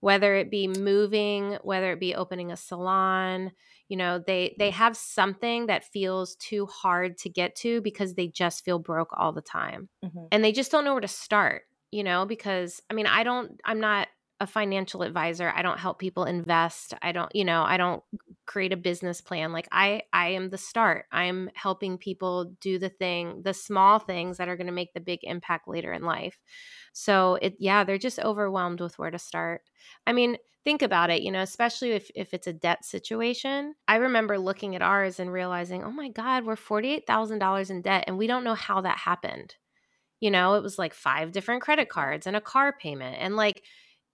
whether 0.01 0.35
it 0.37 0.51
be 0.51 0.69
moving, 0.69 1.55
whether 1.63 1.93
it 1.93 2.01
be 2.01 2.15
opening 2.15 2.53
a 2.53 2.57
salon, 2.57 3.53
you 3.89 3.97
know, 3.97 4.19
they 4.19 4.57
they 4.59 4.71
have 4.71 4.97
something 4.97 5.67
that 5.67 5.85
feels 5.85 6.37
too 6.37 6.67
hard 6.67 7.19
to 7.19 7.31
get 7.31 7.57
to 7.57 7.81
because 7.83 8.15
they 8.15 8.29
just 8.29 8.65
feel 8.65 8.79
broke 8.79 9.11
all 9.15 9.33
the 9.33 9.43
time. 9.43 9.89
Mhm. 10.03 10.31
And 10.31 10.45
they 10.45 10.53
just 10.53 10.71
don't 10.73 10.85
know 10.85 10.93
where 10.95 11.01
to 11.01 11.09
start, 11.09 11.65
you 11.91 12.05
know, 12.05 12.27
because 12.27 12.81
I 12.91 12.95
mean, 12.95 13.07
I 13.07 13.25
don't 13.25 13.61
I'm 13.65 13.81
not 13.81 14.09
a 14.41 14.47
financial 14.47 15.03
advisor. 15.03 15.51
I 15.55 15.63
don't 15.63 15.79
help 15.79 15.99
people 15.99 16.25
invest. 16.25 16.93
I 17.01 17.13
don't, 17.13 17.35
you 17.35 17.45
know, 17.45 17.63
I 17.63 17.77
don't 17.79 18.03
create 18.47 18.73
a 18.73 18.77
business 18.77 19.21
plan. 19.21 19.53
Like 19.53 19.69
I 19.73 20.03
I 20.13 20.29
am 20.29 20.51
the 20.51 20.59
start. 20.59 21.07
I'm 21.11 21.51
helping 21.55 21.97
people 21.99 22.55
do 22.61 22.79
the 22.79 22.91
thing, 22.91 23.43
the 23.43 23.55
small 23.55 23.99
things 23.99 24.37
that 24.37 24.49
are 24.49 24.57
going 24.57 24.67
to 24.67 24.73
make 24.73 24.93
the 24.93 25.01
big 25.01 25.21
impact 25.23 25.69
later 25.69 25.93
in 25.93 26.03
life. 26.03 26.39
So 26.93 27.39
it 27.43 27.57
yeah, 27.59 27.85
they're 27.85 27.99
just 27.99 28.19
overwhelmed 28.19 28.81
with 28.81 28.99
where 28.99 29.11
to 29.11 29.19
start. 29.19 29.63
I 30.07 30.13
mean, 30.13 30.37
think 30.65 30.83
about 30.83 31.11
it, 31.11 31.23
you 31.23 31.31
know, 31.31 31.41
especially 31.43 31.93
if 31.93 32.11
if 32.15 32.35
it's 32.35 32.47
a 32.47 32.53
debt 32.53 32.85
situation. 32.85 33.75
I 33.89 33.97
remember 33.97 34.39
looking 34.39 34.75
at 34.77 34.83
ours 34.83 35.19
and 35.21 35.33
realizing, 35.33 35.85
"Oh 35.85 35.91
my 35.93 36.09
god, 36.09 36.45
we're 36.45 36.57
$48,000 36.57 37.71
in 37.71 37.83
debt 37.83 38.05
and 38.07 38.19
we 38.19 38.27
don't 38.27 38.45
know 38.45 38.55
how 38.55 38.81
that 38.83 38.99
happened." 38.99 39.57
You 40.21 40.31
know, 40.31 40.55
it 40.55 40.63
was 40.63 40.79
like 40.79 40.95
five 40.95 41.33
different 41.33 41.63
credit 41.63 41.89
cards 41.91 42.27
and 42.27 42.37
a 42.37 42.41
car 42.41 42.73
payment 42.79 43.17
and 43.21 43.37
like 43.37 43.63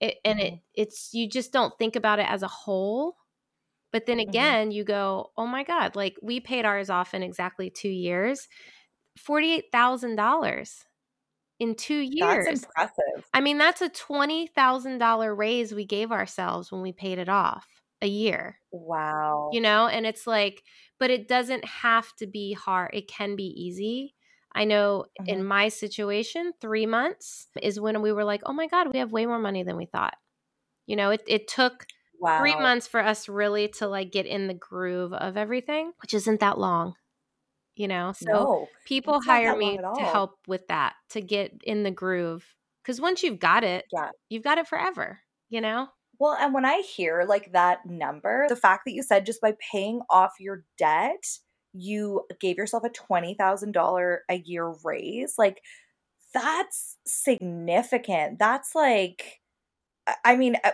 it, 0.03 0.17
and 0.25 0.39
it 0.41 0.53
it's 0.75 1.13
you 1.13 1.29
just 1.29 1.53
don't 1.53 1.77
think 1.79 1.95
about 1.95 2.19
it 2.19 2.27
as 2.29 2.43
a 2.43 2.47
whole 2.47 3.17
but 3.91 4.05
then 4.07 4.19
Mhm. 4.27 4.55
again 4.59 4.71
you 4.71 4.83
go 4.83 5.31
oh 5.37 5.47
my 5.47 5.63
god 5.63 5.95
like 5.95 6.17
we 6.23 6.39
paid 6.39 6.65
ours 6.65 6.89
off 6.89 7.13
in 7.13 7.23
exactly 7.23 7.69
two 7.69 7.89
years 7.89 8.47
$48000 9.17 10.85
in 11.59 11.75
two 11.75 11.99
years. 11.99 12.47
That's 12.47 12.47
impressive. 12.47 13.25
i 13.33 13.41
mean 13.41 13.57
that's 13.57 13.81
a 13.81 13.89
$20000 13.89 15.35
raise 15.35 15.73
we 15.73 15.85
gave 15.85 16.11
ourselves 16.11 16.71
when 16.71 16.81
we 16.81 16.93
paid 16.93 17.19
it 17.19 17.29
off 17.29 17.67
a 18.01 18.07
year 18.07 18.59
Wow. 18.71 19.51
you 19.51 19.61
know 19.61 19.87
and 19.87 20.05
it's 20.05 20.27
like 20.27 20.63
but 20.99 21.09
it 21.11 21.27
doesn't 21.27 21.65
have 21.65 22.15
to 22.15 22.27
be 22.27 22.53
hard 22.53 22.91
it 22.93 23.07
can 23.07 23.35
be 23.35 23.45
easy 23.45 24.15
i 24.55 24.63
know 24.65 25.05
in 25.25 25.43
Mhm. 25.43 25.43
my 25.43 25.67
situation 25.69 26.53
three 26.61 26.85
months 26.85 27.47
is 27.61 27.79
when 27.79 28.01
we 28.01 28.11
were 28.11 28.23
like 28.23 28.41
oh 28.45 28.53
my 28.53 28.67
god 28.67 28.91
we 28.93 28.99
have 28.99 29.11
way 29.11 29.25
more 29.25 29.39
money 29.39 29.63
than 29.63 29.77
we 29.77 29.85
thought 29.85 30.15
you 30.87 30.95
know 30.95 31.11
it, 31.11 31.23
it 31.27 31.47
took 31.47 31.87
Wow. 32.19 32.37
three 32.37 32.55
months 32.59 32.87
for 32.87 33.01
us 33.01 33.29
really 33.29 33.67
to 33.69 33.87
like 33.87 34.11
get 34.11 34.25
in 34.25 34.47
the 34.47 34.53
groove 34.53 35.13
of 35.13 35.37
everything 35.37 35.93
which 36.01 36.13
isn't 36.13 36.39
that 36.41 36.59
long 36.59 36.95
you 37.75 37.87
know 37.87 38.13
so 38.13 38.47
no. 38.47 38.69
people 38.85 39.21
hire 39.21 39.55
me 39.55 39.79
to 39.95 40.03
help 40.03 40.39
with 40.47 40.67
that 40.67 40.95
to 41.09 41.21
get 41.21 41.53
in 41.63 41.83
the 41.83 41.91
groove 41.91 42.55
because 42.83 43.01
once 43.01 43.23
you've 43.23 43.39
got 43.39 43.63
it 43.63 43.85
Yeah. 43.91 44.11
you've 44.29 44.43
got 44.43 44.57
it 44.57 44.67
forever 44.67 45.21
you 45.49 45.61
know 45.61 45.87
Well, 46.19 46.35
and 46.35 46.53
when 46.53 46.65
I 46.65 46.81
hear 46.81 47.23
like 47.23 47.51
that 47.51 47.85
number, 47.85 48.45
the 48.47 48.55
fact 48.55 48.85
that 48.85 48.93
you 48.93 49.03
said 49.03 49.25
just 49.25 49.41
by 49.41 49.55
paying 49.71 50.01
off 50.09 50.33
your 50.39 50.65
debt, 50.77 51.39
you 51.73 52.25
gave 52.39 52.57
yourself 52.57 52.83
a 52.83 52.89
$20,000 52.89 54.23
a 54.29 54.35
year 54.37 54.73
raise, 54.83 55.35
like 55.37 55.61
that's 56.33 56.97
significant. 57.05 58.39
That's 58.39 58.75
like 58.75 59.41
I- 60.25 60.35
mean, 60.35 60.57
uh, 60.63 60.71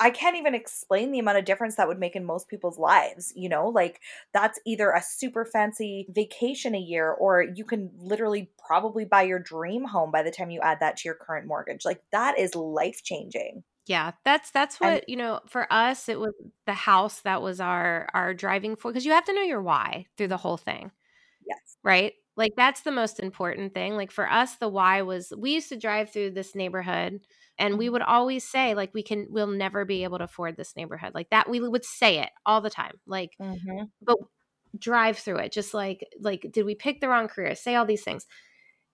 I 0.00 0.10
can't 0.10 0.36
even 0.36 0.54
explain 0.54 1.12
the 1.12 1.18
amount 1.18 1.38
of 1.38 1.44
difference 1.44 1.76
that 1.76 1.86
would 1.88 1.98
make 1.98 2.16
in 2.16 2.24
most 2.24 2.48
people's 2.48 2.78
lives. 2.78 3.32
You 3.36 3.48
know, 3.48 3.68
like 3.68 4.00
that's 4.32 4.58
either 4.66 4.90
a 4.90 5.02
super 5.02 5.44
fancy 5.44 6.06
vacation 6.10 6.74
a 6.74 6.78
year, 6.78 7.10
or 7.12 7.42
you 7.42 7.64
can 7.64 7.90
literally 7.98 8.50
probably 8.66 9.04
buy 9.04 9.22
your 9.22 9.38
dream 9.38 9.84
home 9.84 10.10
by 10.10 10.22
the 10.22 10.30
time 10.30 10.50
you 10.50 10.60
add 10.62 10.80
that 10.80 10.96
to 10.98 11.08
your 11.08 11.14
current 11.14 11.46
mortgage. 11.46 11.84
Like 11.84 12.02
that 12.12 12.38
is 12.38 12.54
life 12.54 13.02
changing. 13.04 13.62
Yeah, 13.86 14.12
that's 14.24 14.50
that's 14.52 14.80
And- 14.80 14.94
what, 14.94 15.08
you 15.08 15.16
know, 15.16 15.40
for 15.48 15.66
us 15.72 16.08
it 16.08 16.20
was 16.20 16.34
the 16.66 16.74
house 16.74 17.20
that 17.22 17.42
was 17.42 17.60
our 17.60 18.08
our 18.14 18.32
driving 18.34 18.76
force 18.76 18.92
because 18.92 19.04
you 19.06 19.12
have 19.12 19.24
to 19.26 19.34
know 19.34 19.42
your 19.42 19.62
why 19.62 20.06
through 20.16 20.28
the 20.28 20.36
whole 20.36 20.56
thing, 20.56 20.92
Yes. 21.46 21.76
right? 21.82 22.12
Like 22.36 22.52
that's 22.56 22.82
the 22.82 22.92
most 22.92 23.18
important 23.20 23.74
thing. 23.74 23.94
Like 23.96 24.12
for 24.12 24.30
us 24.30 24.56
the 24.56 24.68
why 24.68 25.02
was 25.02 25.32
we 25.36 25.52
used 25.54 25.68
to 25.70 25.76
drive 25.76 26.10
through 26.12 26.30
this 26.30 26.54
neighborhood 26.54 27.20
and 27.58 27.76
we 27.78 27.88
Mhm. 27.88 27.92
would 27.92 28.02
always 28.02 28.48
say 28.48 28.74
like 28.74 28.94
we 28.94 29.02
can 29.02 29.26
we'll 29.30 29.48
never 29.48 29.84
be 29.84 30.04
able 30.04 30.18
to 30.18 30.24
afford 30.24 30.56
this 30.56 30.76
neighborhood. 30.76 31.12
Like 31.14 31.30
that 31.30 31.48
we 31.50 31.60
would 31.60 31.84
say 31.84 32.20
it 32.20 32.30
all 32.46 32.60
the 32.60 32.70
time. 32.70 33.00
Like 33.06 33.32
Mm-hmm. 33.40 33.84
but 34.00 34.16
drive 34.78 35.18
through 35.18 35.36
it 35.38 35.52
just 35.52 35.74
like 35.74 36.06
like 36.20 36.46
did 36.52 36.64
we 36.64 36.74
pick 36.74 37.00
the 37.00 37.08
wrong 37.08 37.28
career? 37.28 37.54
Say 37.56 37.74
all 37.74 37.84
these 37.84 38.04
things. 38.04 38.26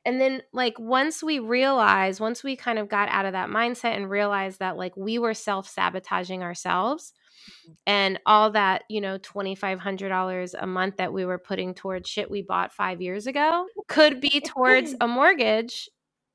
And 0.08 0.18
then 0.18 0.42
like 0.54 0.78
once 0.78 1.22
we 1.22 1.38
realized, 1.38 2.18
once 2.18 2.42
we 2.42 2.56
kind 2.56 2.78
of 2.78 2.88
got 2.88 3.10
out 3.10 3.26
of 3.26 3.32
that 3.32 3.50
mindset 3.50 3.94
and 3.94 4.08
realized 4.08 4.58
that 4.60 4.78
like 4.78 4.96
we 4.96 5.18
were 5.18 5.34
self-sabotaging 5.34 6.42
ourselves 6.42 7.12
mm-hmm. 7.50 7.72
and 7.86 8.18
all 8.24 8.50
that, 8.52 8.84
you 8.88 9.02
know, 9.02 9.18
$2500 9.18 10.54
a 10.58 10.66
month 10.66 10.96
that 10.96 11.12
we 11.12 11.26
were 11.26 11.36
putting 11.36 11.74
towards 11.74 12.08
shit 12.08 12.30
we 12.30 12.40
bought 12.40 12.72
5 12.72 13.02
years 13.02 13.26
ago 13.26 13.66
could 13.86 14.18
be 14.18 14.40
towards 14.40 14.94
a 15.02 15.06
mortgage, 15.06 15.90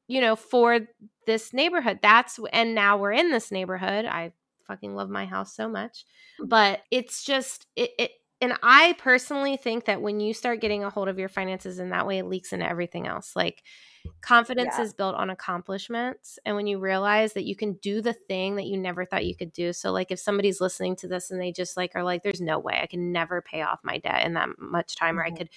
you 0.07 0.21
know, 0.21 0.35
for 0.35 0.81
this 1.25 1.51
neighborhood. 1.51 1.97
That's 2.03 2.39
and 2.51 2.75
now 2.75 2.97
we're 2.97 3.13
in 3.13 3.31
this 3.31 3.51
neighborhood. 3.51 4.05
I 4.05 4.33
fucking 4.67 4.93
love 4.93 5.09
my 5.09 5.25
house 5.25 5.55
so 5.55 5.67
much. 5.67 6.05
Mm. 6.39 6.49
But 6.49 6.81
it's 6.91 7.23
just 7.23 7.65
it, 7.75 7.89
it 7.97 8.11
and 8.43 8.59
I 8.63 8.93
personally 8.99 9.57
think 9.57 9.85
that 9.85 10.01
when 10.01 10.19
you 10.19 10.33
start 10.33 10.61
getting 10.61 10.83
a 10.83 10.89
hold 10.91 11.07
of 11.09 11.19
your 11.19 11.29
finances 11.29 11.79
in 11.79 11.89
that 11.89 12.07
way, 12.07 12.19
it 12.19 12.25
leaks 12.27 12.53
into 12.53 12.67
everything 12.69 13.07
else. 13.07 13.35
Like 13.35 13.63
confidence 14.21 14.77
Yeah. 14.77 14.79
is 14.79 14.93
built 14.93 15.15
on 15.15 15.29
accomplishments. 15.29 16.39
And 16.45 16.55
when 16.55 16.67
you 16.67 16.79
realize 16.79 17.33
that 17.33 17.45
you 17.45 17.55
can 17.55 17.73
do 17.75 18.01
the 18.01 18.13
thing 18.13 18.55
that 18.57 18.67
you 18.67 18.77
never 18.77 19.05
thought 19.05 19.25
you 19.25 19.35
could 19.35 19.53
do. 19.53 19.73
So, 19.73 19.91
like, 19.93 20.11
if 20.11 20.19
somebody's 20.19 20.61
listening 20.61 20.95
to 20.97 21.07
this 21.09 21.31
and 21.31 21.41
they 21.41 21.51
just 21.53 21.77
like 21.77 21.93
are 21.95 22.03
like, 22.03 22.23
there's 22.23 22.41
no 22.41 22.59
way 22.59 22.79
I 22.81 22.87
can 22.87 23.11
never 23.13 23.41
pay 23.41 23.61
off 23.63 23.81
my 23.83 23.99
debt 23.99 24.25
in 24.25 24.33
that 24.35 24.49
much 24.59 24.95
time, 24.95 25.19
or 25.19 25.25
I 25.25 25.31
Mhm. 25.31 25.37
could 25.37 25.49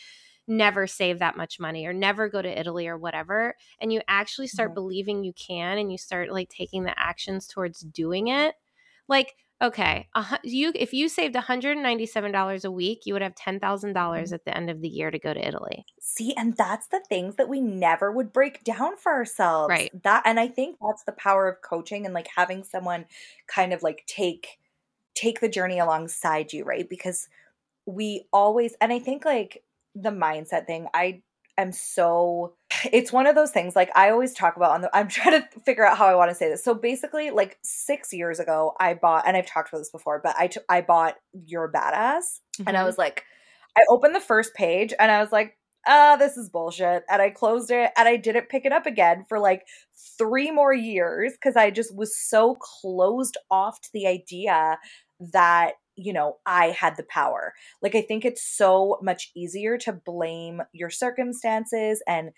never 0.48 0.86
save 0.86 1.18
that 1.18 1.36
much 1.36 1.58
money 1.60 1.86
or 1.86 1.92
never 1.92 2.28
go 2.28 2.40
to 2.42 2.58
Italy 2.60 2.86
or 2.86 2.96
whatever. 2.98 3.56
And 3.80 3.92
you 3.92 4.00
actually 4.08 4.46
start 4.48 4.74
Mhm. 4.74 4.76
believing 4.76 5.24
you 5.24 5.32
can 5.32 5.78
and 5.78 5.90
you 5.90 5.98
start 5.98 6.30
like 6.30 6.48
taking 6.48 6.84
the 6.84 6.98
actions 6.98 7.46
towards 7.48 7.80
doing 7.80 8.28
it. 8.28 8.54
Like, 9.08 9.34
okay, 9.62 10.08
hu- 10.14 10.36
you 10.42 10.72
if 10.74 10.92
you 10.92 11.08
saved 11.08 11.34
$197 11.34 12.64
a 12.64 12.70
week, 12.70 13.02
you 13.04 13.12
would 13.14 13.22
have 13.22 13.34
$10,000 13.34 13.60
mm-hmm. 13.60 14.34
at 14.34 14.44
the 14.44 14.56
end 14.56 14.70
of 14.70 14.80
the 14.80 14.88
year 14.88 15.10
to 15.10 15.18
go 15.18 15.32
to 15.32 15.46
Italy. 15.46 15.84
See, 16.00 16.34
and 16.36 16.56
that's 16.56 16.88
the 16.88 17.02
things 17.08 17.36
that 17.36 17.48
we 17.48 17.60
never 17.60 18.12
would 18.12 18.32
break 18.32 18.64
down 18.64 18.96
for 18.96 19.12
ourselves. 19.12 19.70
Right. 19.70 19.90
That 20.02 20.22
and 20.24 20.38
I 20.38 20.48
think 20.48 20.76
that's 20.80 21.04
the 21.04 21.12
power 21.12 21.48
of 21.48 21.62
coaching 21.62 22.04
and 22.04 22.14
like 22.14 22.28
having 22.34 22.64
someone 22.64 23.06
kind 23.46 23.72
of 23.72 23.82
like 23.82 24.04
take 24.06 24.58
take 25.14 25.40
the 25.40 25.48
journey 25.48 25.78
alongside 25.78 26.52
you, 26.52 26.64
right? 26.64 26.88
Because 26.88 27.28
we 27.86 28.26
always 28.32 28.74
and 28.80 28.92
I 28.92 28.98
think 28.98 29.24
like 29.24 29.62
the 29.94 30.10
mindset 30.10 30.66
thing, 30.66 30.88
I 30.92 31.22
am 31.58 31.72
so 31.72 32.54
it's 32.92 33.12
one 33.12 33.26
of 33.26 33.34
those 33.34 33.50
things 33.50 33.76
like 33.76 33.90
I 33.96 34.10
always 34.10 34.32
talk 34.34 34.56
about 34.56 34.72
on 34.72 34.80
the 34.82 34.96
I'm 34.96 35.08
trying 35.16 35.40
to 35.42 35.60
figure 35.64 35.86
out 35.86 35.98
how 35.98 36.06
I 36.06 36.14
want 36.14 36.30
to 36.30 36.34
say 36.34 36.48
this. 36.48 36.64
So 36.64 36.74
basically 36.74 37.30
like 37.30 37.58
6 37.62 38.12
years 38.12 38.38
ago 38.40 38.74
I 38.80 38.94
bought 38.94 39.26
and 39.26 39.36
I've 39.36 39.46
talked 39.46 39.68
about 39.70 39.78
this 39.78 39.90
before, 39.90 40.20
but 40.22 40.34
I 40.38 40.48
t- 40.48 40.60
I 40.68 40.80
bought 40.80 41.16
Your 41.32 41.70
Badass 41.70 42.40
and 42.66 42.76
I 42.76 42.82
Mhm. 42.82 42.86
was 42.86 42.98
like 42.98 43.24
I 43.78 43.82
opened 43.88 44.14
the 44.14 44.20
first 44.20 44.54
page 44.54 44.92
and 44.98 45.10
I 45.10 45.20
was 45.20 45.32
like 45.32 45.56
ah, 45.88 46.16
this 46.16 46.36
is 46.36 46.50
bullshit. 46.50 47.04
And 47.08 47.22
I 47.22 47.30
closed 47.30 47.70
it 47.70 47.92
and 47.96 48.08
I 48.08 48.16
didn't 48.16 48.48
pick 48.48 48.64
it 48.64 48.72
up 48.72 48.86
again 48.86 49.24
for 49.28 49.38
like 49.38 49.62
three 50.18 50.50
more 50.50 50.72
years 50.74 51.32
because 51.34 51.56
I 51.56 51.70
just 51.70 51.94
was 51.96 52.18
so 52.18 52.56
closed 52.56 53.36
off 53.50 53.80
to 53.82 53.88
the 53.92 54.06
idea 54.06 54.78
that, 55.32 55.74
you 55.96 56.12
know, 56.12 56.36
I 56.46 56.66
had 56.66 56.96
the 56.96 57.04
power. 57.04 57.54
Like, 57.82 57.94
I 57.94 58.02
think 58.02 58.24
it's 58.24 58.42
so 58.42 58.98
much 59.02 59.30
easier 59.34 59.78
to 59.78 59.92
blame 59.92 60.62
your 60.72 60.90
circumstances 60.90 62.02
and 62.06 62.30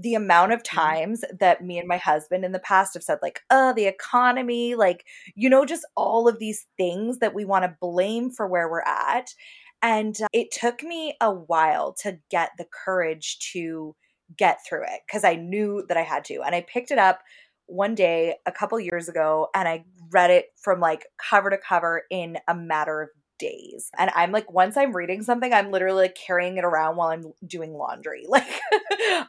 the 0.00 0.14
amount 0.14 0.52
of 0.52 0.62
times 0.62 1.24
that 1.40 1.64
me 1.64 1.76
and 1.76 1.88
my 1.88 1.96
husband 1.96 2.44
in 2.44 2.52
the 2.52 2.60
past 2.60 2.94
have 2.94 3.02
said, 3.02 3.18
like, 3.20 3.40
oh, 3.50 3.72
the 3.74 3.86
economy, 3.86 4.76
like, 4.76 5.04
you 5.34 5.50
know, 5.50 5.64
just 5.64 5.84
all 5.96 6.28
of 6.28 6.38
these 6.38 6.66
things 6.76 7.18
that 7.18 7.34
we 7.34 7.44
want 7.44 7.64
to 7.64 7.76
blame 7.80 8.30
for 8.30 8.46
where 8.46 8.70
we're 8.70 8.82
at. 8.82 9.34
And 9.82 10.16
uh, 10.22 10.28
it 10.32 10.52
took 10.52 10.84
me 10.84 11.16
a 11.20 11.32
while 11.32 11.94
to 12.02 12.18
get 12.30 12.50
the 12.58 12.66
courage 12.84 13.38
to 13.52 13.96
get 14.36 14.58
through 14.68 14.84
it 14.84 15.00
because 15.06 15.24
I 15.24 15.34
knew 15.34 15.84
that 15.88 15.96
I 15.96 16.02
had 16.02 16.24
to. 16.26 16.42
And 16.42 16.54
I 16.54 16.60
picked 16.60 16.92
it 16.92 16.98
up 16.98 17.20
one 17.68 17.94
day 17.94 18.36
a 18.46 18.52
couple 18.52 18.80
years 18.80 19.08
ago 19.08 19.48
and 19.54 19.68
I 19.68 19.84
read 20.10 20.30
it 20.30 20.46
from 20.56 20.80
like 20.80 21.06
cover 21.18 21.50
to 21.50 21.58
cover 21.58 22.02
in 22.10 22.38
a 22.48 22.54
matter 22.54 23.02
of 23.02 23.08
days. 23.38 23.90
And 23.98 24.10
I'm 24.14 24.32
like, 24.32 24.50
once 24.52 24.76
I'm 24.76 24.96
reading 24.96 25.22
something, 25.22 25.52
I'm 25.52 25.70
literally 25.70 26.04
like 26.04 26.16
carrying 26.16 26.56
it 26.56 26.64
around 26.64 26.96
while 26.96 27.08
I'm 27.08 27.32
doing 27.46 27.74
laundry. 27.74 28.26
Like, 28.28 28.46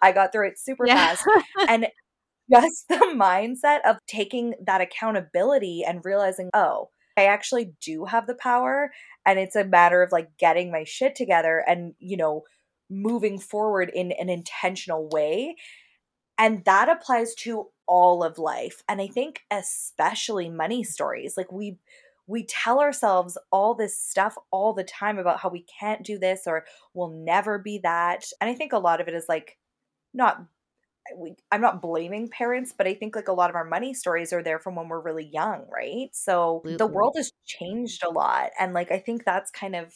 I 0.01 0.11
got 0.13 0.31
through 0.31 0.47
it 0.49 0.59
super 0.59 0.87
Yeah. 0.87 0.95
fast. 0.95 1.23
And 1.67 1.87
just 2.51 2.87
the 2.89 2.95
mindset 3.15 3.79
of 3.85 3.97
taking 4.07 4.55
that 4.65 4.81
accountability 4.81 5.83
and 5.87 6.03
realizing, 6.03 6.49
oh, 6.53 6.89
I 7.17 7.25
actually 7.25 7.73
do 7.81 8.05
have 8.05 8.27
the 8.27 8.35
power. 8.35 8.91
And 9.25 9.39
it's 9.39 9.55
a 9.55 9.65
matter 9.65 10.01
of 10.01 10.11
like 10.11 10.29
getting 10.39 10.71
my 10.71 10.83
shit 10.85 11.15
together 11.15 11.63
and, 11.67 11.93
you 11.99 12.17
know, 12.17 12.43
moving 12.89 13.39
forward 13.39 13.91
in 13.93 14.11
an 14.13 14.29
intentional 14.29 15.09
way 15.09 15.55
And 16.39 16.65
that 16.65 16.89
applies 16.89 17.35
to 17.35 17.67
all 17.85 18.23
of 18.23 18.39
life. 18.39 18.83
And 18.87 19.01
I 19.01 19.07
think 19.07 19.41
especially 19.51 20.49
money 20.49 20.83
stories. 20.83 21.35
Like 21.37 21.51
we 21.51 21.77
we 22.27 22.45
tell 22.45 22.79
ourselves 22.79 23.37
all 23.51 23.73
this 23.73 23.99
stuff 23.99 24.37
all 24.51 24.73
the 24.73 24.83
time 24.83 25.17
about 25.17 25.39
how 25.39 25.49
we 25.49 25.63
can't 25.79 26.03
do 26.05 26.19
this 26.19 26.43
or 26.45 26.65
we'll 26.93 27.09
never 27.09 27.57
be 27.59 27.79
that. 27.79 28.25
And 28.39 28.49
I 28.49 28.53
think 28.53 28.71
a 28.71 28.77
lot 28.77 29.01
of 29.01 29.07
it 29.07 29.15
is 29.15 29.25
like 29.27 29.57
not 30.13 30.45
we, 31.17 31.35
I'm 31.51 31.61
not 31.61 31.81
blaming 31.81 32.29
parents, 32.29 32.73
but 32.77 32.87
I 32.87 32.93
think 32.93 33.15
like 33.15 33.27
a 33.27 33.33
lot 33.33 33.49
of 33.49 33.55
our 33.55 33.65
money 33.65 33.93
stories 33.93 34.31
are 34.33 34.43
there 34.43 34.59
from 34.59 34.75
when 34.75 34.89
we're 34.89 35.01
really 35.01 35.25
young, 35.25 35.65
right? 35.71 36.09
So 36.13 36.61
Absolutely. 36.65 36.77
the 36.77 36.87
world 36.87 37.13
has 37.17 37.31
changed 37.45 38.03
a 38.03 38.11
lot. 38.11 38.51
And 38.59 38.73
like, 38.73 38.91
I 38.91 38.99
think 38.99 39.25
that's 39.25 39.51
kind 39.51 39.75
of 39.75 39.95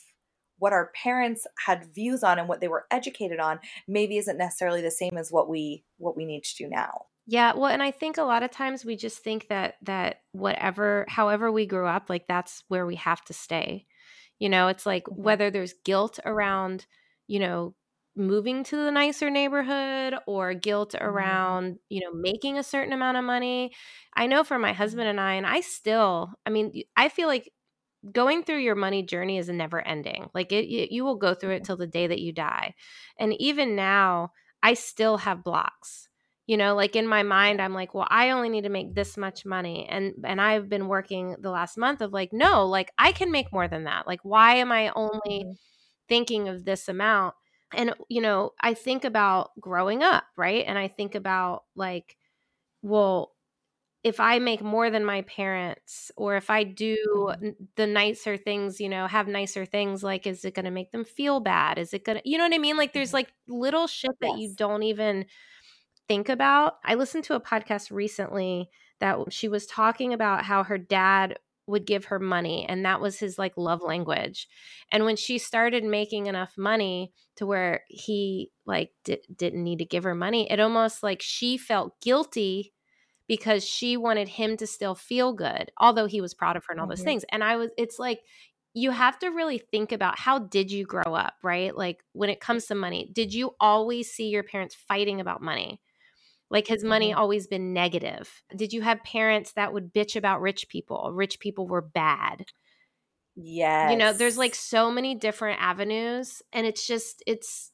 what 0.64 0.72
our 0.72 0.92
parents 0.96 1.46
had 1.66 1.94
views 1.94 2.24
on 2.24 2.40
and 2.40 2.48
what 2.48 2.62
they 2.62 2.70
were 2.70 2.86
educated 2.90 3.38
on 3.38 3.60
maybe 3.86 4.18
isn't 4.18 4.38
necessarily 4.38 4.82
the 4.82 4.90
same 4.90 5.18
as 5.18 5.30
what 5.30 5.50
we 5.50 5.84
what 5.98 6.16
we 6.16 6.24
need 6.24 6.42
to 6.42 6.56
do 6.56 6.70
now. 6.70 7.02
Yeah, 7.28 7.52
well, 7.54 7.70
and 7.70 7.84
I 7.84 7.92
think 7.92 8.18
a 8.18 8.24
lot 8.24 8.44
of 8.44 8.52
times 8.52 8.86
we 8.86 8.96
just 8.96 9.20
think 9.20 9.50
that 9.50 9.76
that 9.82 10.22
whatever 10.32 11.06
however 11.10 11.52
we 11.52 11.66
grew 11.66 11.86
up, 11.86 12.10
like 12.10 12.28
that's 12.30 12.64
where 12.70 12.86
we 12.86 12.96
have 12.96 13.22
to 13.26 13.34
stay. 13.34 13.88
You 14.40 14.48
know, 14.48 14.70
it's 14.70 14.86
like 14.86 15.04
mm-hmm. 15.04 15.22
whether 15.22 15.52
there's 15.52 15.74
guilt 15.84 16.18
around, 16.24 16.86
you 17.28 17.40
know, 17.40 17.76
moving 18.16 18.64
to 18.64 18.78
the 18.78 18.92
nicer 18.92 19.30
neighborhood 19.30 20.16
or 20.28 20.54
guilt 20.54 20.94
mm-hmm. 20.94 21.06
around, 21.06 21.78
you 21.90 22.00
know, 22.00 22.14
making 22.14 22.58
a 22.58 22.64
certain 22.64 22.94
amount 22.94 23.18
of 23.18 23.26
money. 23.26 23.74
I 24.16 24.28
know 24.28 24.46
for 24.46 24.58
my 24.58 24.70
mm-hmm. 24.70 24.78
husband 24.78 25.10
and 25.10 25.20
I 25.20 25.34
and 25.34 25.46
I 25.46 25.60
still, 25.60 26.32
I 26.46 26.52
mean, 26.52 26.84
I 26.96 27.10
feel 27.10 27.28
like 27.28 27.52
going 28.12 28.44
through 28.44 28.60
your 28.60 28.76
money 28.76 29.04
journey 29.04 29.38
is 29.38 29.50
a 29.50 29.54
never 29.54 29.86
ending. 29.86 30.30
Like 30.34 30.52
it, 30.52 30.92
you 30.92 31.04
will 31.04 31.16
go 31.16 31.34
through 31.34 31.52
it 31.52 31.64
till 31.64 31.78
the 31.78 31.88
day 31.88 32.08
that 32.08 32.20
you 32.20 32.32
die. 32.32 32.76
And 33.18 33.34
even 33.40 33.76
now, 33.76 34.32
I 34.62 34.74
still 34.74 35.18
have 35.18 35.44
blocks. 35.44 36.08
You 36.46 36.58
know, 36.58 36.76
like 36.76 36.98
in 36.98 37.08
my 37.08 37.24
mind, 37.24 37.62
I'm 37.62 37.74
like, 37.74 37.94
well, 37.94 38.08
I 38.10 38.32
only 38.32 38.50
need 38.50 38.66
to 38.66 38.70
make 38.70 38.94
this 38.94 39.16
much 39.16 39.46
money. 39.46 39.88
And 39.90 40.14
and 40.26 40.42
I've 40.42 40.68
been 40.68 40.90
working 40.90 41.38
the 41.40 41.52
last 41.52 41.78
month 41.78 42.02
of 42.02 42.12
like, 42.12 42.34
no, 42.34 42.66
like 42.68 42.92
I 42.98 43.14
can 43.14 43.32
make 43.32 43.54
more 43.54 43.70
than 43.70 43.86
that. 43.86 44.08
Like, 44.08 44.20
why 44.24 44.56
am 44.56 44.72
I 44.72 44.90
only 44.90 45.46
mm-hmm. 45.46 45.52
thinking 46.10 46.50
of 46.50 46.66
this 46.66 46.90
amount? 46.90 47.36
And 47.74 47.94
you 48.10 48.22
know, 48.22 48.52
I 48.60 48.74
think 48.74 49.06
about 49.06 49.52
growing 49.60 50.04
up, 50.04 50.26
right? 50.38 50.66
And 50.68 50.78
I 50.78 50.90
think 50.90 51.16
about 51.16 51.64
like, 51.76 52.18
well, 52.82 53.33
if 54.04 54.20
I 54.20 54.40
make 54.40 54.62
more 54.62 54.90
than 54.90 55.06
my 55.06 55.22
parents, 55.22 56.12
or 56.18 56.36
if 56.36 56.50
I 56.50 56.64
do 56.64 56.98
mm-hmm. 57.06 57.50
the 57.76 57.88
nicer 57.88 58.36
things, 58.36 58.82
you 58.82 58.90
know, 58.90 59.08
have 59.08 59.28
nicer 59.28 59.66
things, 59.66 60.04
like, 60.04 60.28
is 60.28 60.44
it 60.44 60.54
going 60.54 60.66
to 60.66 60.72
make 60.72 60.92
them 60.92 61.06
feel 61.06 61.40
bad? 61.40 61.78
Is 61.78 61.94
it 61.94 62.04
going 62.04 62.18
to, 62.18 62.30
you 62.30 62.38
know 62.38 62.44
what 62.44 62.54
I 62.54 62.58
mean? 62.58 62.76
Like, 62.76 62.92
there's 62.92 63.10
mm-hmm. 63.10 63.16
like 63.16 63.34
little 63.48 63.88
shit 63.88 64.12
that 64.20 64.32
yes. 64.32 64.40
you 64.40 64.56
don't 64.58 64.84
even 64.84 65.26
think 66.08 66.28
about. 66.28 66.76
I 66.84 66.96
listened 66.96 67.24
to 67.26 67.36
a 67.36 67.42
podcast 67.42 67.92
recently 67.92 68.70
that 69.00 69.32
she 69.32 69.48
was 69.48 69.66
talking 69.66 70.14
about 70.14 70.44
how 70.44 70.64
her 70.64 70.78
dad 70.78 71.40
would 71.66 71.86
give 71.86 72.06
her 72.06 72.20
money 72.20 72.66
and 72.68 72.86
that 72.86 73.00
was 73.00 73.20
his 73.20 73.38
like 73.38 73.54
love 73.56 73.82
language 73.82 74.50
and 74.92 75.06
when 75.06 75.16
she 75.16 75.38
started 75.38 75.84
making 75.84 76.26
enough 76.26 76.58
money 76.58 77.14
to 77.38 77.46
where 77.46 77.84
he 77.88 78.52
like 78.66 78.92
di- 79.06 79.22
didn't 79.34 79.64
need 79.64 79.80
to 79.80 79.86
give 79.86 80.04
her 80.04 80.14
money 80.14 80.52
it 80.52 80.60
almost 80.60 81.04
like 81.04 81.22
she 81.22 81.58
felt 81.58 82.00
guilty 82.02 82.74
because 83.28 83.64
she 83.64 83.98
wanted 83.98 84.28
him 84.28 84.58
to 84.58 84.68
still 84.68 84.96
feel 84.96 85.34
good, 85.34 85.72
although 85.78 86.06
he 86.06 86.22
was 86.22 86.34
proud 86.34 86.58
of 86.58 86.66
her 86.66 86.74
and 86.74 86.82
all 86.82 86.88
those 86.88 87.00
mm-hmm. 87.00 87.06
things. 87.06 87.26
And 87.32 87.44
I 87.44 87.56
was, 87.56 87.70
it's 87.78 88.00
like, 88.00 88.22
you 88.74 88.92
have 88.92 89.20
to 89.20 89.30
really 89.30 89.60
think 89.60 89.92
about 89.92 90.18
how 90.18 90.40
did 90.40 90.72
you 90.72 90.86
grow 90.86 91.14
up, 91.14 91.36
right? 91.44 91.76
Like 91.76 92.04
when 92.14 92.30
it 92.30 92.42
comes 92.42 92.66
to 92.66 92.76
money, 92.76 93.10
did 93.14 93.34
you 93.34 93.52
always 93.60 94.12
see 94.12 94.30
your 94.30 94.44
parents 94.44 94.76
fighting 94.76 95.22
about 95.22 95.42
money? 95.42 95.80
Like 96.50 96.68
has 96.68 96.84
money 96.84 97.10
mm-hmm. 97.10 97.20
always 97.20 97.48
been 97.48 97.74
negative? 97.74 98.30
Did 98.56 98.74
you 98.74 98.82
have 98.82 99.04
parents 99.04 99.54
that 99.54 99.74
would 99.74 99.94
bitch 99.94 100.16
about 100.16 100.42
rich 100.42 100.68
people? 100.70 101.12
Rich 101.14 101.40
people 101.40 101.68
were 101.68 101.82
bad. 101.82 102.46
Yes. 103.36 103.92
You 103.92 103.98
know, 103.98 104.14
there's 104.14 104.38
like 104.38 104.56
so 104.56 104.92
many 104.92 105.16
different 105.16 105.62
avenues 105.62 106.42
and 106.52 106.68
it's 106.68 106.86
just 106.86 107.24
it's 107.26 107.72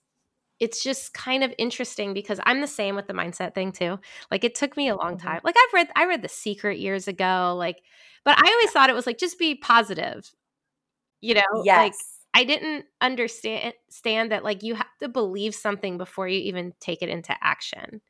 it's 0.59 0.83
just 0.83 1.13
kind 1.13 1.43
of 1.43 1.53
interesting 1.57 2.13
because 2.13 2.39
I'm 2.43 2.61
the 2.61 2.67
same 2.67 2.95
with 2.95 3.07
the 3.07 3.13
mindset 3.13 3.55
thing 3.55 3.71
too. 3.71 3.99
Like 4.29 4.43
it 4.43 4.55
took 4.55 4.75
me 4.75 4.89
a 4.89 4.95
long 4.95 5.17
mm-hmm. 5.17 5.27
time. 5.27 5.41
Like 5.43 5.55
I've 5.57 5.73
read 5.73 5.87
I 5.95 6.05
read 6.05 6.21
The 6.21 6.29
Secret 6.29 6.79
years 6.79 7.07
ago, 7.07 7.55
like 7.57 7.81
but 8.25 8.37
I 8.37 8.51
always 8.51 8.71
thought 8.71 8.89
it 8.89 8.95
was 8.95 9.07
like 9.07 9.17
just 9.17 9.39
be 9.39 9.55
positive. 9.55 10.29
You 11.21 11.35
know, 11.35 11.63
yes. 11.63 11.77
like 11.77 11.93
I 12.33 12.43
didn't 12.43 12.85
understand 13.01 13.73
stand 13.89 14.31
that 14.31 14.43
like 14.43 14.63
you 14.63 14.75
have 14.75 14.97
to 15.01 15.09
believe 15.09 15.55
something 15.55 15.97
before 15.97 16.27
you 16.27 16.39
even 16.41 16.73
take 16.79 17.01
it 17.01 17.09
into 17.09 17.35
action. 17.41 18.01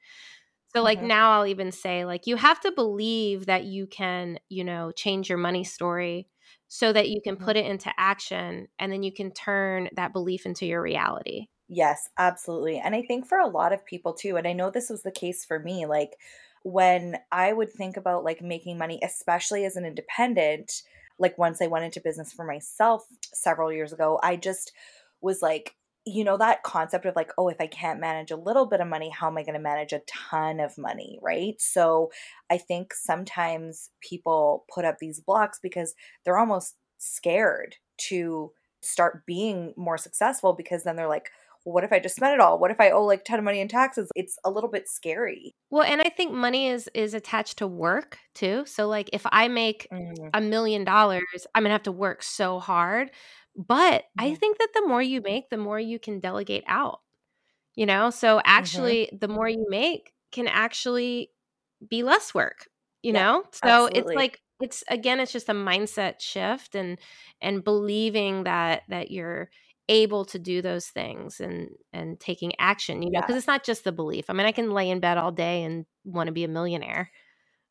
So 0.75 0.83
like 0.83 0.99
mm-hmm. 0.99 1.07
now 1.07 1.31
I'll 1.31 1.47
even 1.47 1.71
say 1.71 2.05
like 2.05 2.27
you 2.27 2.35
have 2.35 2.59
to 2.62 2.71
believe 2.71 3.45
that 3.45 3.63
you 3.63 3.88
can, 3.88 4.39
you 4.49 4.63
know, 4.63 4.91
change 4.91 5.29
your 5.29 5.38
money 5.38 5.63
story 5.63 6.27
so 6.67 6.93
that 6.93 7.09
you 7.09 7.21
can 7.23 7.35
mm-hmm. 7.35 7.45
put 7.45 7.57
it 7.57 7.65
into 7.65 7.91
action 7.97 8.67
and 8.77 8.91
then 8.91 9.03
you 9.03 9.12
can 9.12 9.31
turn 9.31 9.89
that 9.95 10.13
belief 10.13 10.45
into 10.45 10.65
your 10.65 10.81
reality. 10.81 11.47
Yes, 11.69 12.10
absolutely. 12.17 12.79
And 12.79 12.95
I 12.95 13.03
think 13.03 13.27
for 13.27 13.38
a 13.38 13.47
lot 13.47 13.73
of 13.73 13.86
people 13.86 14.13
too, 14.13 14.38
and 14.38 14.47
I 14.47 14.53
know 14.53 14.71
this 14.71 14.89
was 14.89 15.03
the 15.03 15.12
case 15.12 15.45
for 15.45 15.60
me, 15.60 15.86
like 15.86 16.17
when 16.63 17.17
I 17.32 17.53
would 17.53 17.71
think 17.71 17.95
about 17.95 18.23
like 18.23 18.41
making 18.41 18.77
money, 18.77 18.99
especially 19.03 19.65
as 19.65 19.75
an 19.75 19.86
independent, 19.86 20.82
like 21.19 21.38
once 21.38 21.62
I 21.62 21.67
went 21.67 21.86
into 21.86 22.01
business 22.01 22.34
for 22.34 22.43
myself 22.45 23.05
several 23.34 23.71
years 23.71 23.93
ago, 23.93 24.19
I 24.23 24.36
just 24.36 24.71
was 25.21 25.41
like, 25.43 25.75
you 26.05 26.23
know, 26.23 26.38
that 26.38 26.63
concept 26.63 27.05
of 27.05 27.15
like, 27.15 27.32
oh, 27.38 27.49
if 27.49 27.58
I 27.62 27.67
can't 27.67 27.99
manage 27.99 28.32
a 28.32 28.36
little 28.36 28.65
bit 28.65 28.82
of 28.82 28.88
money, 28.88 29.10
how 29.10 29.27
am 29.27 29.38
I 29.38 29.43
going 29.43 29.53
to 29.53 29.60
manage 29.60 29.93
a 29.93 30.01
ton 30.08 30.60
of 30.60 30.75
money? 30.77 31.19
Right. 31.21 31.62
So 31.62 32.10
I 32.49 32.58
think 32.58 32.93
sometimes 32.95 33.91
people 34.01 34.65
put 34.73 34.86
up 34.86 34.97
these 34.99 35.19
blocks 35.19 35.60
because 35.62 35.93
they're 36.25 36.38
almost 36.39 36.75
scared 36.97 37.75
to 38.10 38.51
start 38.82 39.25
being 39.27 39.73
more 39.77 39.97
successful 39.97 40.53
because 40.53 40.84
then 40.84 40.95
they're 40.95 41.08
like, 41.08 41.29
what 41.63 41.83
if 41.83 41.91
I 41.91 41.99
just 41.99 42.15
spend 42.15 42.33
it 42.33 42.39
all? 42.39 42.59
What 42.59 42.71
if 42.71 42.79
I 42.79 42.91
owe 42.91 43.05
like 43.05 43.21
a 43.21 43.23
ton 43.23 43.39
of 43.39 43.45
money 43.45 43.59
in 43.59 43.67
taxes? 43.67 44.09
It's 44.15 44.37
a 44.43 44.49
little 44.49 44.69
bit 44.69 44.87
scary. 44.87 45.55
Well, 45.69 45.83
and 45.83 46.01
I 46.01 46.09
think 46.09 46.33
money 46.33 46.67
is 46.67 46.89
is 46.93 47.13
attached 47.13 47.57
to 47.57 47.67
work 47.67 48.17
too. 48.33 48.63
So 48.65 48.87
like 48.87 49.09
if 49.13 49.25
I 49.31 49.47
make 49.47 49.87
mm. 49.91 50.29
a 50.33 50.41
million 50.41 50.83
dollars, 50.83 51.23
I'm 51.53 51.63
gonna 51.63 51.73
have 51.73 51.83
to 51.83 51.91
work 51.91 52.23
so 52.23 52.59
hard. 52.59 53.11
But. 53.55 54.05
I 54.17 54.27
mm-hmm. 54.27 54.35
think 54.35 54.57
that 54.59 54.69
the 54.73 54.87
more 54.87 55.01
you 55.01 55.21
make, 55.21 55.49
the 55.49 55.57
more 55.57 55.79
you 55.79 55.99
can 55.99 56.19
delegate 56.19 56.63
out. 56.67 56.99
You 57.75 57.85
know? 57.85 58.09
So 58.09 58.37
mm-hmm. 58.37 58.45
actually 58.45 59.05
mm-hmm. 59.07 59.17
the 59.19 59.27
more 59.27 59.47
you 59.49 59.65
make 59.69 60.13
can 60.31 60.47
actually 60.47 61.31
be 61.87 62.03
less 62.03 62.33
work, 62.33 62.67
you 63.01 63.13
yeah, 63.13 63.23
know? 63.23 63.43
So 63.51 63.85
absolutely. 63.85 63.99
it's 63.99 64.15
like 64.15 64.41
it's 64.61 64.83
again 64.89 65.19
it's 65.19 65.31
just 65.31 65.49
a 65.49 65.53
mindset 65.53 66.19
shift 66.19 66.75
and 66.75 66.97
and 67.41 67.63
believing 67.63 68.43
that 68.43 68.83
that 68.89 69.11
you're 69.11 69.49
able 69.89 70.23
to 70.23 70.39
do 70.39 70.62
those 70.62 70.88
things 70.88 71.39
and 71.41 71.69
and 71.91 72.19
taking 72.19 72.54
action 72.60 73.02
you 73.02 73.10
know 73.12 73.19
because 73.19 73.34
yeah. 73.34 73.38
it's 73.39 73.47
not 73.47 73.63
just 73.65 73.84
the 73.84 73.91
belief 73.91 74.30
i 74.30 74.34
mean 74.34 74.45
i 74.45 74.52
can 74.52 74.71
lay 74.71 74.89
in 74.89 74.99
bed 74.99 75.17
all 75.17 75.32
day 75.32 75.63
and 75.63 75.86
want 76.06 76.28
to 76.28 76.32
be 76.32 76.43
a 76.43 76.47
millionaire 76.47 77.12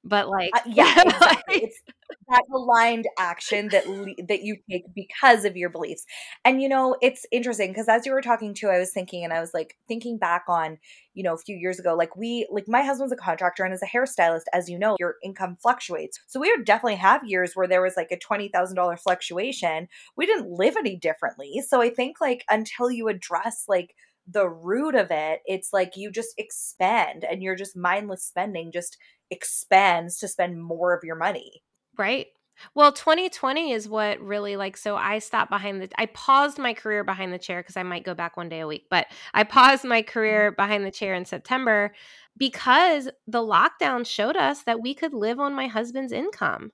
but 0.09 0.29
like 0.29 0.51
uh, 0.55 0.61
yeah 0.66 1.03
exactly. 1.03 1.62
it's 1.62 1.81
that 2.29 2.42
aligned 2.55 3.07
action 3.18 3.68
that 3.68 3.88
le- 3.88 4.14
that 4.27 4.42
you 4.42 4.57
take 4.71 4.85
because 4.94 5.44
of 5.44 5.57
your 5.57 5.68
beliefs 5.68 6.05
and 6.44 6.62
you 6.62 6.68
know 6.68 6.97
it's 7.03 7.27
interesting 7.31 7.71
because 7.71 7.88
as 7.88 8.07
you 8.07 8.12
were 8.12 8.23
talking 8.23 8.55
to 8.55 8.68
i 8.68 8.79
was 8.79 8.90
thinking 8.92 9.25
and 9.25 9.33
i 9.33 9.40
was 9.40 9.53
like 9.53 9.77
thinking 9.87 10.18
back 10.18 10.44
on 10.49 10.79
you 11.14 11.23
know 11.23 11.35
a 11.35 11.38
few 11.38 11.57
years 11.57 11.79
ago 11.79 11.94
like 11.94 12.16
we 12.16 12.47
like 12.51 12.64
my 12.66 12.83
husband's 12.83 13.12
a 13.12 13.16
contractor 13.16 13.64
and 13.64 13.75
as 13.75 13.83
a 13.83 13.87
hairstylist 13.87 14.44
as 14.53 14.68
you 14.68 14.79
know 14.79 14.97
your 14.99 15.16
income 15.23 15.57
fluctuates 15.61 16.18
so 16.27 16.40
we 16.40 16.51
would 16.51 16.64
definitely 16.64 16.97
have 16.97 17.23
years 17.25 17.53
where 17.55 17.68
there 17.68 17.83
was 17.83 17.94
like 17.97 18.11
a 18.11 18.16
$20000 18.16 18.99
fluctuation 19.01 19.88
we 20.16 20.27
didn't 20.27 20.51
live 20.51 20.77
any 20.77 20.97
differently 20.97 21.62
so 21.66 21.81
i 21.81 21.90
think 21.90 22.21
like 22.21 22.44
until 22.51 22.90
you 22.90 23.09
address 23.09 23.64
like 23.68 23.94
the 24.31 24.49
root 24.49 24.94
of 24.94 25.09
it, 25.11 25.40
it's 25.47 25.73
like 25.73 25.97
you 25.97 26.11
just 26.11 26.35
expand 26.37 27.25
and 27.29 27.42
you're 27.42 27.57
just 27.57 27.77
mindless 27.77 28.23
spending 28.23 28.71
just 28.71 28.99
expands 29.31 30.19
to 30.19 30.29
spend 30.29 30.62
more 30.62 30.95
of 30.95 31.05
your 31.05 31.17
money. 31.17 31.62
Right. 31.97 32.29
Well, 32.75 32.93
2020 32.93 33.73
is 33.73 33.88
what 33.88 34.21
really 34.21 34.57
like 34.57 34.77
so 34.77 34.97
I 34.97 35.21
stopped 35.21 35.51
behind 35.51 35.81
the 35.81 35.88
I 35.97 36.07
paused 36.07 36.59
my 36.59 36.75
career 36.75 37.05
behind 37.05 37.33
the 37.33 37.38
chair 37.38 37.61
because 37.61 37.77
I 37.77 37.85
might 37.85 38.05
go 38.05 38.14
back 38.14 38.37
one 38.37 38.49
day 38.49 38.61
a 38.61 38.67
week, 38.67 38.87
but 38.91 39.07
I 39.33 39.45
paused 39.45 39.85
my 39.85 40.03
career 40.03 40.51
mm-hmm. 40.51 40.61
behind 40.61 40.85
the 40.85 40.91
chair 40.91 41.14
in 41.14 41.25
September 41.25 41.95
because 42.37 43.09
the 43.27 43.41
lockdown 43.41 44.07
showed 44.07 44.37
us 44.37 44.62
that 44.64 44.81
we 44.81 44.95
could 44.95 45.12
live 45.12 45.41
on 45.41 45.55
my 45.55 45.67
husband's 45.67 46.12
income. 46.12 46.73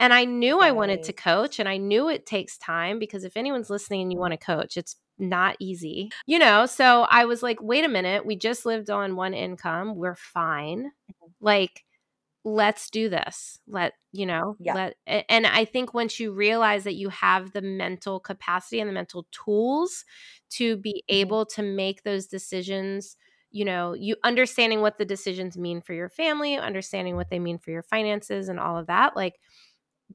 And 0.00 0.12
I 0.12 0.24
knew. 0.24 0.60
I 0.60 0.70
wanted 0.70 1.02
to 1.04 1.12
coach 1.12 1.58
and 1.58 1.68
I 1.68 1.76
knew 1.76 2.08
it 2.08 2.24
takes 2.24 2.56
time 2.56 3.00
because 3.00 3.24
if 3.24 3.36
anyone's 3.36 3.70
listening 3.70 4.02
and 4.02 4.12
you 4.12 4.18
want 4.18 4.32
to 4.32 4.36
coach, 4.36 4.76
it's 4.76 4.94
not 5.18 5.56
easy. 5.58 6.10
You 6.26 6.38
know, 6.38 6.66
so 6.66 7.02
I 7.10 7.24
was 7.24 7.42
like, 7.42 7.62
wait 7.62 7.84
a 7.84 7.88
minute, 7.88 8.24
we 8.24 8.36
just 8.36 8.66
lived 8.66 8.90
on 8.90 9.16
one 9.16 9.34
income. 9.34 9.96
We're 9.96 10.14
fine. 10.14 10.84
Mm-hmm. 10.84 11.26
Like, 11.40 11.84
let's 12.44 12.90
do 12.90 13.08
this. 13.08 13.58
Let, 13.66 13.94
you 14.12 14.26
know, 14.26 14.56
yeah. 14.58 14.74
let, 14.74 15.24
and 15.28 15.46
I 15.46 15.64
think 15.64 15.92
once 15.92 16.18
you 16.18 16.32
realize 16.32 16.84
that 16.84 16.94
you 16.94 17.08
have 17.10 17.52
the 17.52 17.62
mental 17.62 18.20
capacity 18.20 18.80
and 18.80 18.88
the 18.88 18.94
mental 18.94 19.26
tools 19.32 20.04
to 20.50 20.76
be 20.76 21.04
mm-hmm. 21.08 21.16
able 21.16 21.46
to 21.46 21.62
make 21.62 22.02
those 22.02 22.26
decisions 22.26 23.16
you 23.50 23.64
know, 23.64 23.94
you 23.94 24.14
understanding 24.24 24.82
what 24.82 24.98
the 24.98 25.06
decisions 25.06 25.56
mean 25.56 25.80
for 25.80 25.94
your 25.94 26.10
family, 26.10 26.58
understanding 26.58 27.16
what 27.16 27.30
they 27.30 27.38
mean 27.38 27.58
for 27.58 27.70
your 27.70 27.82
finances 27.82 28.50
and 28.50 28.60
all 28.60 28.76
of 28.76 28.88
that, 28.88 29.16
like 29.16 29.40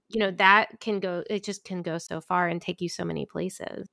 you 0.10 0.20
know, 0.20 0.32
that 0.32 0.80
can 0.80 1.00
go 1.00 1.24
it 1.30 1.44
just 1.44 1.64
can 1.64 1.82
go 1.82 1.98
so 1.98 2.22
far 2.22 2.48
and 2.48 2.62
take 2.62 2.82
you 2.82 2.90
so 2.90 3.04
many 3.04 3.26
places. 3.26 3.88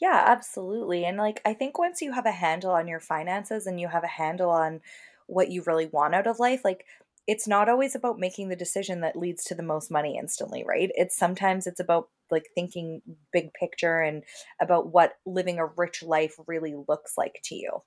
Yeah, 0.00 0.24
absolutely. 0.26 1.04
And 1.04 1.16
like 1.16 1.40
I 1.44 1.54
think 1.54 1.78
once 1.78 2.02
you 2.02 2.12
have 2.12 2.26
a 2.26 2.32
handle 2.32 2.72
on 2.72 2.88
your 2.88 3.00
finances 3.00 3.66
and 3.66 3.80
you 3.80 3.88
have 3.88 4.04
a 4.04 4.08
handle 4.08 4.50
on 4.50 4.80
what 5.26 5.50
you 5.50 5.62
really 5.66 5.86
want 5.86 6.14
out 6.14 6.26
of 6.26 6.38
life, 6.38 6.64
like 6.64 6.86
it's 7.26 7.48
not 7.48 7.68
always 7.68 7.94
about 7.94 8.18
making 8.18 8.48
the 8.48 8.56
decision 8.56 9.00
that 9.00 9.16
leads 9.16 9.42
to 9.44 9.54
the 9.54 9.62
most 9.62 9.90
money 9.90 10.16
instantly, 10.18 10.64
right? 10.64 10.90
It's 10.94 11.16
sometimes 11.16 11.66
it's 11.66 11.80
about 11.80 12.10
like 12.30 12.44
thinking 12.54 13.02
big 13.32 13.52
picture 13.54 14.00
and 14.00 14.22
about 14.60 14.92
what 14.92 15.14
living 15.24 15.58
a 15.58 15.66
rich 15.66 16.02
life 16.02 16.36
really 16.46 16.74
looks 16.88 17.14
like 17.16 17.40
to 17.44 17.54
you. 17.54 17.82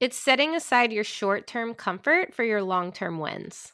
It's 0.00 0.16
setting 0.18 0.56
aside 0.56 0.92
your 0.92 1.04
short-term 1.04 1.74
comfort 1.76 2.34
for 2.34 2.42
your 2.42 2.60
long-term 2.62 3.18
wins. 3.20 3.72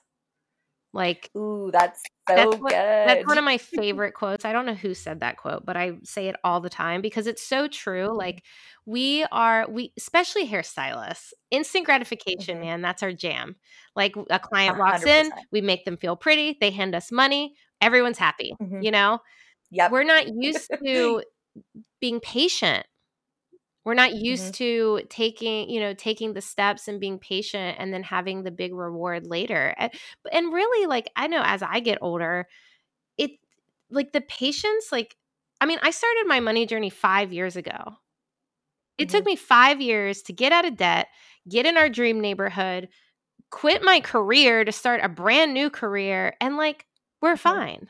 Like, 0.92 1.30
ooh, 1.36 1.70
that's 1.72 2.00
so 2.28 2.34
that's 2.34 2.56
what, 2.56 2.70
good. 2.70 2.72
That's 2.72 3.26
one 3.26 3.38
of 3.38 3.44
my 3.44 3.58
favorite 3.58 4.12
quotes. 4.14 4.44
I 4.44 4.52
don't 4.52 4.66
know 4.66 4.74
who 4.74 4.94
said 4.94 5.20
that 5.20 5.36
quote, 5.36 5.66
but 5.66 5.76
I 5.76 5.92
say 6.04 6.28
it 6.28 6.36
all 6.42 6.60
the 6.60 6.70
time 6.70 7.02
because 7.02 7.26
it's 7.26 7.42
so 7.42 7.68
true. 7.68 8.16
Like, 8.16 8.42
we 8.86 9.24
are, 9.30 9.66
we, 9.68 9.92
especially 9.98 10.48
hairstylists, 10.48 11.32
instant 11.50 11.84
gratification, 11.84 12.56
mm-hmm. 12.56 12.66
man, 12.66 12.82
that's 12.82 13.02
our 13.02 13.12
jam. 13.12 13.56
Like, 13.94 14.14
a 14.30 14.38
client 14.38 14.76
100%. 14.76 14.78
walks 14.78 15.04
in, 15.04 15.30
we 15.52 15.60
make 15.60 15.84
them 15.84 15.96
feel 15.96 16.16
pretty, 16.16 16.56
they 16.60 16.70
hand 16.70 16.94
us 16.94 17.12
money, 17.12 17.54
everyone's 17.80 18.18
happy, 18.18 18.54
mm-hmm. 18.60 18.80
you 18.80 18.90
know? 18.90 19.18
Yeah. 19.70 19.90
We're 19.90 20.04
not 20.04 20.26
used 20.28 20.70
to 20.84 21.22
being 22.00 22.20
patient 22.20 22.86
we're 23.86 23.94
not 23.94 24.16
used 24.16 24.54
mm-hmm. 24.54 24.98
to 24.98 25.00
taking 25.08 25.70
you 25.70 25.80
know 25.80 25.94
taking 25.94 26.34
the 26.34 26.40
steps 26.42 26.88
and 26.88 27.00
being 27.00 27.18
patient 27.18 27.76
and 27.78 27.94
then 27.94 28.02
having 28.02 28.42
the 28.42 28.50
big 28.50 28.74
reward 28.74 29.26
later 29.26 29.74
and, 29.78 29.92
and 30.30 30.52
really 30.52 30.86
like 30.86 31.08
i 31.16 31.26
know 31.28 31.40
as 31.44 31.62
i 31.62 31.80
get 31.80 31.96
older 32.02 32.46
it 33.16 33.30
like 33.88 34.12
the 34.12 34.20
patience 34.20 34.88
like 34.90 35.16
i 35.60 35.66
mean 35.66 35.78
i 35.82 35.90
started 35.90 36.24
my 36.26 36.40
money 36.40 36.66
journey 36.66 36.90
five 36.90 37.32
years 37.32 37.56
ago 37.56 37.94
it 38.98 39.06
mm-hmm. 39.08 39.16
took 39.16 39.24
me 39.24 39.36
five 39.36 39.80
years 39.80 40.20
to 40.20 40.32
get 40.32 40.52
out 40.52 40.66
of 40.66 40.76
debt 40.76 41.06
get 41.48 41.64
in 41.64 41.76
our 41.76 41.88
dream 41.88 42.20
neighborhood 42.20 42.88
quit 43.50 43.82
my 43.84 44.00
career 44.00 44.64
to 44.64 44.72
start 44.72 45.00
a 45.02 45.08
brand 45.08 45.54
new 45.54 45.70
career 45.70 46.34
and 46.40 46.56
like 46.56 46.84
we're 47.22 47.34
mm-hmm. 47.34 47.48
fine 47.48 47.88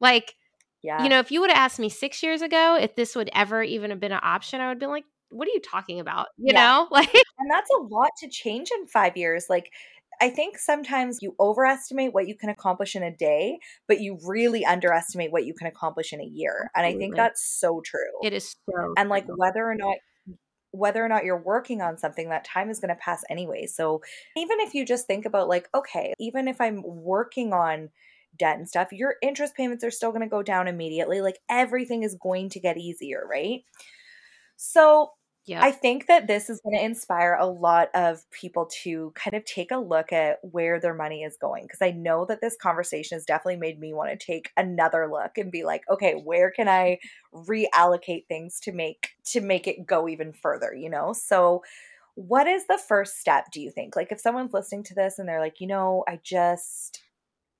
like 0.00 0.34
yeah. 0.82 1.02
You 1.02 1.10
know, 1.10 1.18
if 1.18 1.30
you 1.30 1.42
would 1.42 1.50
have 1.50 1.58
asked 1.58 1.78
me 1.78 1.90
six 1.90 2.22
years 2.22 2.40
ago 2.40 2.78
if 2.80 2.96
this 2.96 3.14
would 3.14 3.28
ever 3.34 3.62
even 3.62 3.90
have 3.90 4.00
been 4.00 4.12
an 4.12 4.20
option, 4.22 4.62
I 4.62 4.68
would 4.68 4.76
have 4.76 4.78
been 4.78 4.88
like, 4.88 5.04
what 5.30 5.48
are 5.48 5.52
you 5.52 5.60
talking 5.60 6.00
about? 6.00 6.28
You 6.36 6.52
yeah. 6.54 6.64
know, 6.64 6.88
like, 6.92 7.12
and 7.14 7.50
that's 7.50 7.70
a 7.70 7.82
lot 7.82 8.10
to 8.18 8.28
change 8.28 8.70
in 8.70 8.86
five 8.86 9.16
years. 9.16 9.46
Like, 9.48 9.72
I 10.20 10.28
think 10.28 10.58
sometimes 10.58 11.22
you 11.22 11.34
overestimate 11.40 12.12
what 12.12 12.28
you 12.28 12.36
can 12.36 12.50
accomplish 12.50 12.94
in 12.94 13.02
a 13.02 13.14
day, 13.14 13.58
but 13.88 14.00
you 14.00 14.18
really 14.26 14.66
underestimate 14.66 15.32
what 15.32 15.46
you 15.46 15.54
can 15.54 15.66
accomplish 15.66 16.12
in 16.12 16.20
a 16.20 16.24
year. 16.24 16.70
Absolutely. 16.74 16.74
And 16.74 16.86
I 16.86 16.98
think 16.98 17.16
that's 17.16 17.42
so 17.42 17.80
true. 17.84 18.00
It 18.22 18.34
is 18.34 18.54
so 18.68 18.94
And 18.98 19.08
like 19.08 19.24
whether 19.28 19.64
or 19.64 19.74
not 19.74 19.96
whether 20.72 21.04
or 21.04 21.08
not 21.08 21.24
you're 21.24 21.42
working 21.42 21.82
on 21.82 21.98
something, 21.98 22.28
that 22.28 22.44
time 22.44 22.70
is 22.70 22.78
going 22.78 22.90
to 22.90 23.00
pass 23.00 23.24
anyway. 23.28 23.66
So 23.66 24.02
even 24.36 24.60
if 24.60 24.72
you 24.72 24.84
just 24.84 25.06
think 25.06 25.24
about 25.24 25.48
like, 25.48 25.68
okay, 25.74 26.14
even 26.20 26.46
if 26.46 26.60
I'm 26.60 26.82
working 26.84 27.52
on 27.52 27.88
debt 28.36 28.56
and 28.56 28.68
stuff, 28.68 28.92
your 28.92 29.16
interest 29.22 29.56
payments 29.56 29.82
are 29.82 29.90
still 29.90 30.10
going 30.10 30.22
to 30.22 30.28
go 30.28 30.42
down 30.42 30.68
immediately. 30.68 31.22
Like 31.22 31.38
everything 31.48 32.04
is 32.04 32.16
going 32.22 32.50
to 32.50 32.60
get 32.60 32.78
easier, 32.78 33.26
right? 33.28 33.64
So 34.56 35.10
yeah. 35.50 35.62
I 35.62 35.72
think 35.72 36.06
that 36.06 36.26
this 36.26 36.48
is 36.48 36.60
going 36.62 36.76
to 36.78 36.84
inspire 36.84 37.36
a 37.38 37.46
lot 37.46 37.90
of 37.94 38.28
people 38.30 38.66
to 38.82 39.12
kind 39.14 39.34
of 39.36 39.44
take 39.44 39.70
a 39.70 39.76
look 39.76 40.10
at 40.10 40.38
where 40.42 40.80
their 40.80 40.94
money 40.94 41.22
is 41.22 41.36
going 41.36 41.64
because 41.64 41.82
I 41.82 41.90
know 41.90 42.24
that 42.26 42.40
this 42.40 42.56
conversation 42.56 43.16
has 43.16 43.26
definitely 43.26 43.56
made 43.58 43.78
me 43.78 43.92
want 43.92 44.10
to 44.10 44.26
take 44.26 44.52
another 44.56 45.06
look 45.10 45.36
and 45.36 45.52
be 45.52 45.64
like, 45.64 45.82
okay, 45.90 46.14
where 46.14 46.50
can 46.50 46.66
I 46.66 46.98
reallocate 47.34 48.26
things 48.26 48.58
to 48.60 48.72
make 48.72 49.10
to 49.26 49.42
make 49.42 49.66
it 49.66 49.86
go 49.86 50.08
even 50.08 50.32
further, 50.32 50.74
you 50.74 50.88
know? 50.88 51.12
So 51.12 51.62
what 52.14 52.46
is 52.46 52.66
the 52.66 52.78
first 52.78 53.18
step 53.20 53.46
do 53.52 53.60
you 53.60 53.70
think? 53.70 53.96
Like 53.96 54.12
if 54.12 54.20
someone's 54.20 54.54
listening 54.54 54.84
to 54.84 54.94
this 54.94 55.18
and 55.18 55.28
they're 55.28 55.40
like, 55.40 55.60
"You 55.60 55.68
know, 55.68 56.04
I 56.08 56.20
just 56.22 57.02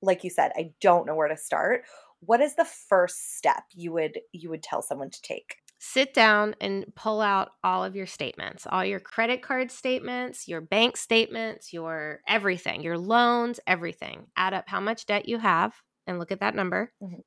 like 0.03 0.25
you 0.25 0.31
said, 0.31 0.53
I 0.57 0.73
don't 0.81 1.07
know 1.07 1.15
where 1.17 1.29
to 1.29 1.37
start." 1.37 1.85
What 2.21 2.41
is 2.41 2.57
the 2.57 2.65
first 2.67 3.37
step 3.39 3.65
you 3.75 3.93
would 3.93 4.21
you 4.33 4.51
would 4.51 4.63
tell 4.63 4.83
someone 4.83 5.11
to 5.11 5.23
take? 5.23 5.57
Sit 5.83 6.13
down 6.13 6.55
and 6.61 6.85
pull 6.95 7.23
out 7.23 7.53
all 7.65 7.83
of 7.83 7.97
your 7.97 8.07
statements, 8.07 8.67
all 8.71 8.85
your 8.85 9.01
credit 9.01 9.41
card 9.41 9.71
statements, 9.71 10.47
your 10.47 10.61
bank 10.61 10.95
statements, 10.95 11.73
your 11.73 12.21
everything, 12.29 12.83
your 12.83 12.99
loans, 12.99 13.59
everything. 13.67 14.27
Add 14.37 14.53
up 14.53 14.65
how 14.69 14.79
much 14.79 15.07
debt 15.07 15.27
you 15.27 15.39
have 15.39 15.75
and 16.07 16.19
look 16.19 16.31
at 16.31 16.41
that 16.41 16.55
number. 16.55 16.93
Mm-hmm. 17.03 17.21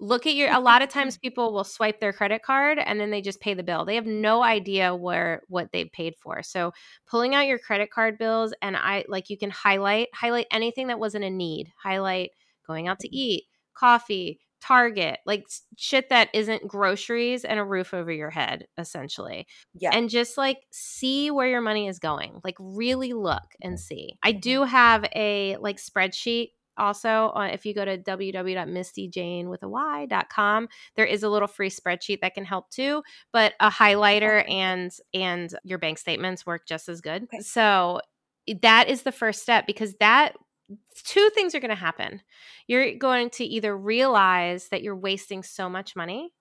Look 0.00 0.26
at 0.26 0.34
your 0.34 0.52
a 0.52 0.58
lot 0.58 0.82
of 0.82 0.88
times 0.88 1.18
people 1.18 1.52
will 1.52 1.62
swipe 1.62 2.00
their 2.00 2.12
credit 2.12 2.42
card 2.42 2.80
and 2.80 2.98
then 2.98 3.10
they 3.10 3.20
just 3.20 3.40
pay 3.40 3.54
the 3.54 3.62
bill. 3.62 3.84
They 3.84 3.94
have 3.94 4.06
no 4.06 4.42
idea 4.42 4.92
where 4.92 5.42
what 5.46 5.70
they've 5.72 5.90
paid 5.92 6.14
for. 6.20 6.42
So, 6.42 6.72
pulling 7.06 7.36
out 7.36 7.46
your 7.46 7.60
credit 7.60 7.92
card 7.92 8.18
bills 8.18 8.52
and 8.60 8.76
I 8.76 9.04
like 9.06 9.30
you 9.30 9.38
can 9.38 9.50
highlight 9.50 10.08
highlight 10.12 10.46
anything 10.50 10.88
that 10.88 10.98
wasn't 10.98 11.24
a 11.24 11.30
need. 11.30 11.68
Highlight 11.80 12.30
going 12.66 12.88
out 12.88 12.98
to 13.00 13.08
mm-hmm. 13.08 13.14
eat, 13.16 13.44
coffee, 13.72 14.40
Target, 14.66 15.18
like 15.26 15.46
shit 15.76 16.08
that 16.08 16.30
isn't 16.32 16.66
groceries 16.66 17.44
and 17.44 17.60
a 17.60 17.64
roof 17.64 17.92
over 17.92 18.10
your 18.10 18.30
head, 18.30 18.66
essentially. 18.78 19.46
Yeah. 19.74 19.90
And 19.92 20.08
just 20.08 20.38
like 20.38 20.56
see 20.72 21.30
where 21.30 21.48
your 21.48 21.60
money 21.60 21.86
is 21.86 21.98
going. 21.98 22.40
Like 22.42 22.56
really 22.58 23.12
look 23.12 23.44
and 23.60 23.78
see. 23.78 24.16
I 24.22 24.32
mm-hmm. 24.32 24.40
do 24.40 24.64
have 24.64 25.04
a 25.14 25.58
like 25.58 25.76
spreadsheet 25.76 26.52
also 26.76 27.30
uh, 27.36 27.50
if 27.52 27.64
you 27.64 27.72
go 27.72 27.84
to 27.84 27.96
www.mistyjayne 27.98 30.68
there 30.96 31.04
is 31.04 31.22
a 31.22 31.28
little 31.28 31.46
free 31.46 31.70
spreadsheet 31.70 32.20
that 32.20 32.34
can 32.34 32.44
help 32.44 32.68
too 32.70 33.00
but 33.32 33.54
a 33.60 33.70
highlighter 33.70 34.42
okay. 34.42 34.52
and 34.52 34.90
and 35.12 35.54
your 35.62 35.78
bank 35.78 35.98
statements 35.98 36.44
work 36.44 36.66
just 36.66 36.88
as 36.88 37.00
good 37.00 37.22
okay. 37.24 37.38
so 37.40 38.00
that 38.60 38.88
is 38.88 39.02
the 39.02 39.12
first 39.12 39.42
step 39.42 39.68
because 39.68 39.94
that 40.00 40.34
two 41.04 41.30
things 41.34 41.54
are 41.54 41.60
going 41.60 41.70
to 41.70 41.74
happen. 41.74 42.22
You're 42.66 42.96
going 42.96 43.30
to 43.30 43.44
either 43.44 43.76
realize 43.76 44.68
that 44.68 44.82
you're 44.82 44.96
wasting 44.96 45.42
so 45.42 45.68
much 45.68 45.96
money, 45.96 46.32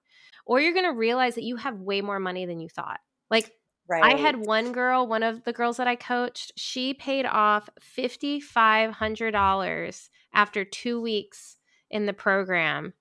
or 0.45 0.59
you're 0.59 0.73
going 0.73 0.85
to 0.85 0.97
realize 0.97 1.35
that 1.35 1.43
you 1.43 1.55
have 1.57 1.79
way 1.79 2.01
more 2.01 2.19
money 2.19 2.45
than 2.45 2.59
you 2.59 2.69
thought. 2.69 2.99
Like, 3.29 3.51
right. 3.89 4.03
I 4.03 4.17
had 4.17 4.45
one 4.45 4.71
girl, 4.71 5.07
one 5.07 5.23
of 5.23 5.43
the 5.43 5.53
girls 5.53 5.77
that 5.77 5.87
I 5.87 5.95
coached, 5.95 6.51
she 6.57 6.93
paid 6.93 7.25
off 7.25 7.69
$5,500 7.97 10.09
after 10.33 10.65
two 10.65 11.01
weeks 11.01 11.57
in 11.89 12.05
the 12.05 12.13
program 12.13 12.93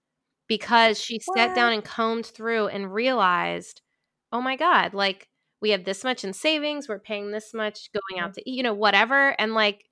because 0.48 1.00
she 1.00 1.20
what? 1.24 1.38
sat 1.38 1.54
down 1.54 1.72
and 1.72 1.84
combed 1.84 2.26
through 2.26 2.68
and 2.68 2.92
realized, 2.92 3.80
oh 4.32 4.40
my 4.40 4.56
God, 4.56 4.94
like, 4.94 5.28
we 5.60 5.70
have 5.70 5.84
this 5.84 6.04
much 6.04 6.24
in 6.24 6.32
savings, 6.32 6.88
we're 6.88 6.98
paying 6.98 7.30
this 7.30 7.54
much 7.54 7.90
going 7.92 8.20
out 8.20 8.30
mm-hmm. 8.30 8.40
to 8.40 8.50
eat, 8.50 8.56
you 8.56 8.62
know, 8.62 8.74
whatever. 8.74 9.36
And 9.38 9.54
like, 9.54 9.84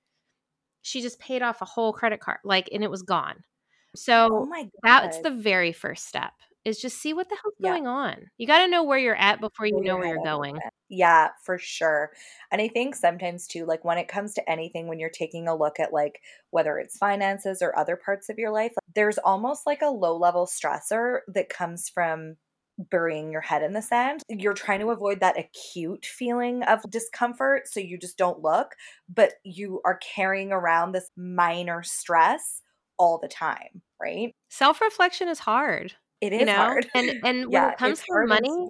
she 0.82 1.00
just 1.00 1.18
paid 1.18 1.42
off 1.42 1.62
a 1.62 1.66
whole 1.66 1.92
credit 1.92 2.20
card 2.20 2.38
like 2.44 2.68
and 2.72 2.84
it 2.84 2.90
was 2.90 3.02
gone. 3.02 3.36
Oh 3.38 3.92
so 3.96 4.48
oh 4.48 4.68
that's 4.82 5.20
the 5.20 5.30
very 5.30 5.72
first 5.72 6.06
step 6.06 6.32
is 6.64 6.78
just 6.78 7.00
see 7.00 7.14
what 7.14 7.28
the 7.28 7.36
hell's 7.42 7.54
yeah. 7.58 7.70
going 7.70 7.86
on. 7.86 8.16
You 8.36 8.46
got 8.46 8.58
to 8.60 8.68
know 8.70 8.84
where 8.84 8.98
you're 8.98 9.16
at 9.16 9.40
before 9.40 9.66
you 9.66 9.80
know 9.80 9.96
where 9.96 10.08
you're 10.08 10.22
going. 10.22 10.58
Yeah 10.88 11.28
for 11.44 11.58
sure. 11.58 12.10
And 12.52 12.60
i 12.60 12.68
think 12.68 12.94
sometimes 12.94 13.46
too 13.46 13.64
like 13.64 13.84
when 13.84 13.98
it 13.98 14.08
comes 14.08 14.34
to 14.34 14.50
anything 14.50 14.86
when 14.86 14.98
you're 14.98 15.10
taking 15.10 15.48
a 15.48 15.56
look 15.56 15.80
at 15.80 15.92
like 15.92 16.20
whether 16.50 16.78
it's 16.78 16.98
finances 16.98 17.62
or 17.62 17.76
other 17.76 17.96
parts 17.96 18.28
of 18.28 18.38
your 18.38 18.50
life 18.50 18.72
there's 18.94 19.18
almost 19.18 19.66
like 19.66 19.82
a 19.82 19.88
low 19.88 20.16
level 20.16 20.46
stressor 20.46 21.20
that 21.28 21.48
comes 21.48 21.88
from 21.88 22.36
burying 22.78 23.30
your 23.30 23.40
head 23.40 23.62
in 23.62 23.72
the 23.72 23.83
sand. 23.83 24.22
You're 24.28 24.54
trying 24.54 24.80
to 24.80 24.90
avoid 24.90 25.20
that 25.20 25.38
acute 25.38 26.06
feeling 26.06 26.62
of 26.64 26.80
discomfort, 26.90 27.68
so 27.68 27.80
you 27.80 27.98
just 27.98 28.16
don't 28.16 28.40
look, 28.40 28.74
but 29.09 29.35
you 29.44 29.80
are 29.85 29.98
carrying 29.98 30.52
around 30.52 30.92
this 30.92 31.11
minor 31.16 31.83
stress 31.83 32.62
all 32.98 33.18
the 33.18 33.28
time, 33.28 33.83
right? 34.00 34.35
Self 34.48 34.80
reflection 34.80 35.28
is 35.28 35.38
hard. 35.38 35.94
It 36.20 36.33
is 36.33 36.40
you 36.40 36.46
know? 36.46 36.54
hard. 36.54 36.87
And 36.94 37.11
and 37.24 37.44
when 37.46 37.52
yeah, 37.52 37.70
it 37.70 37.78
comes 37.78 38.00
to 38.00 38.26
money, 38.26 38.68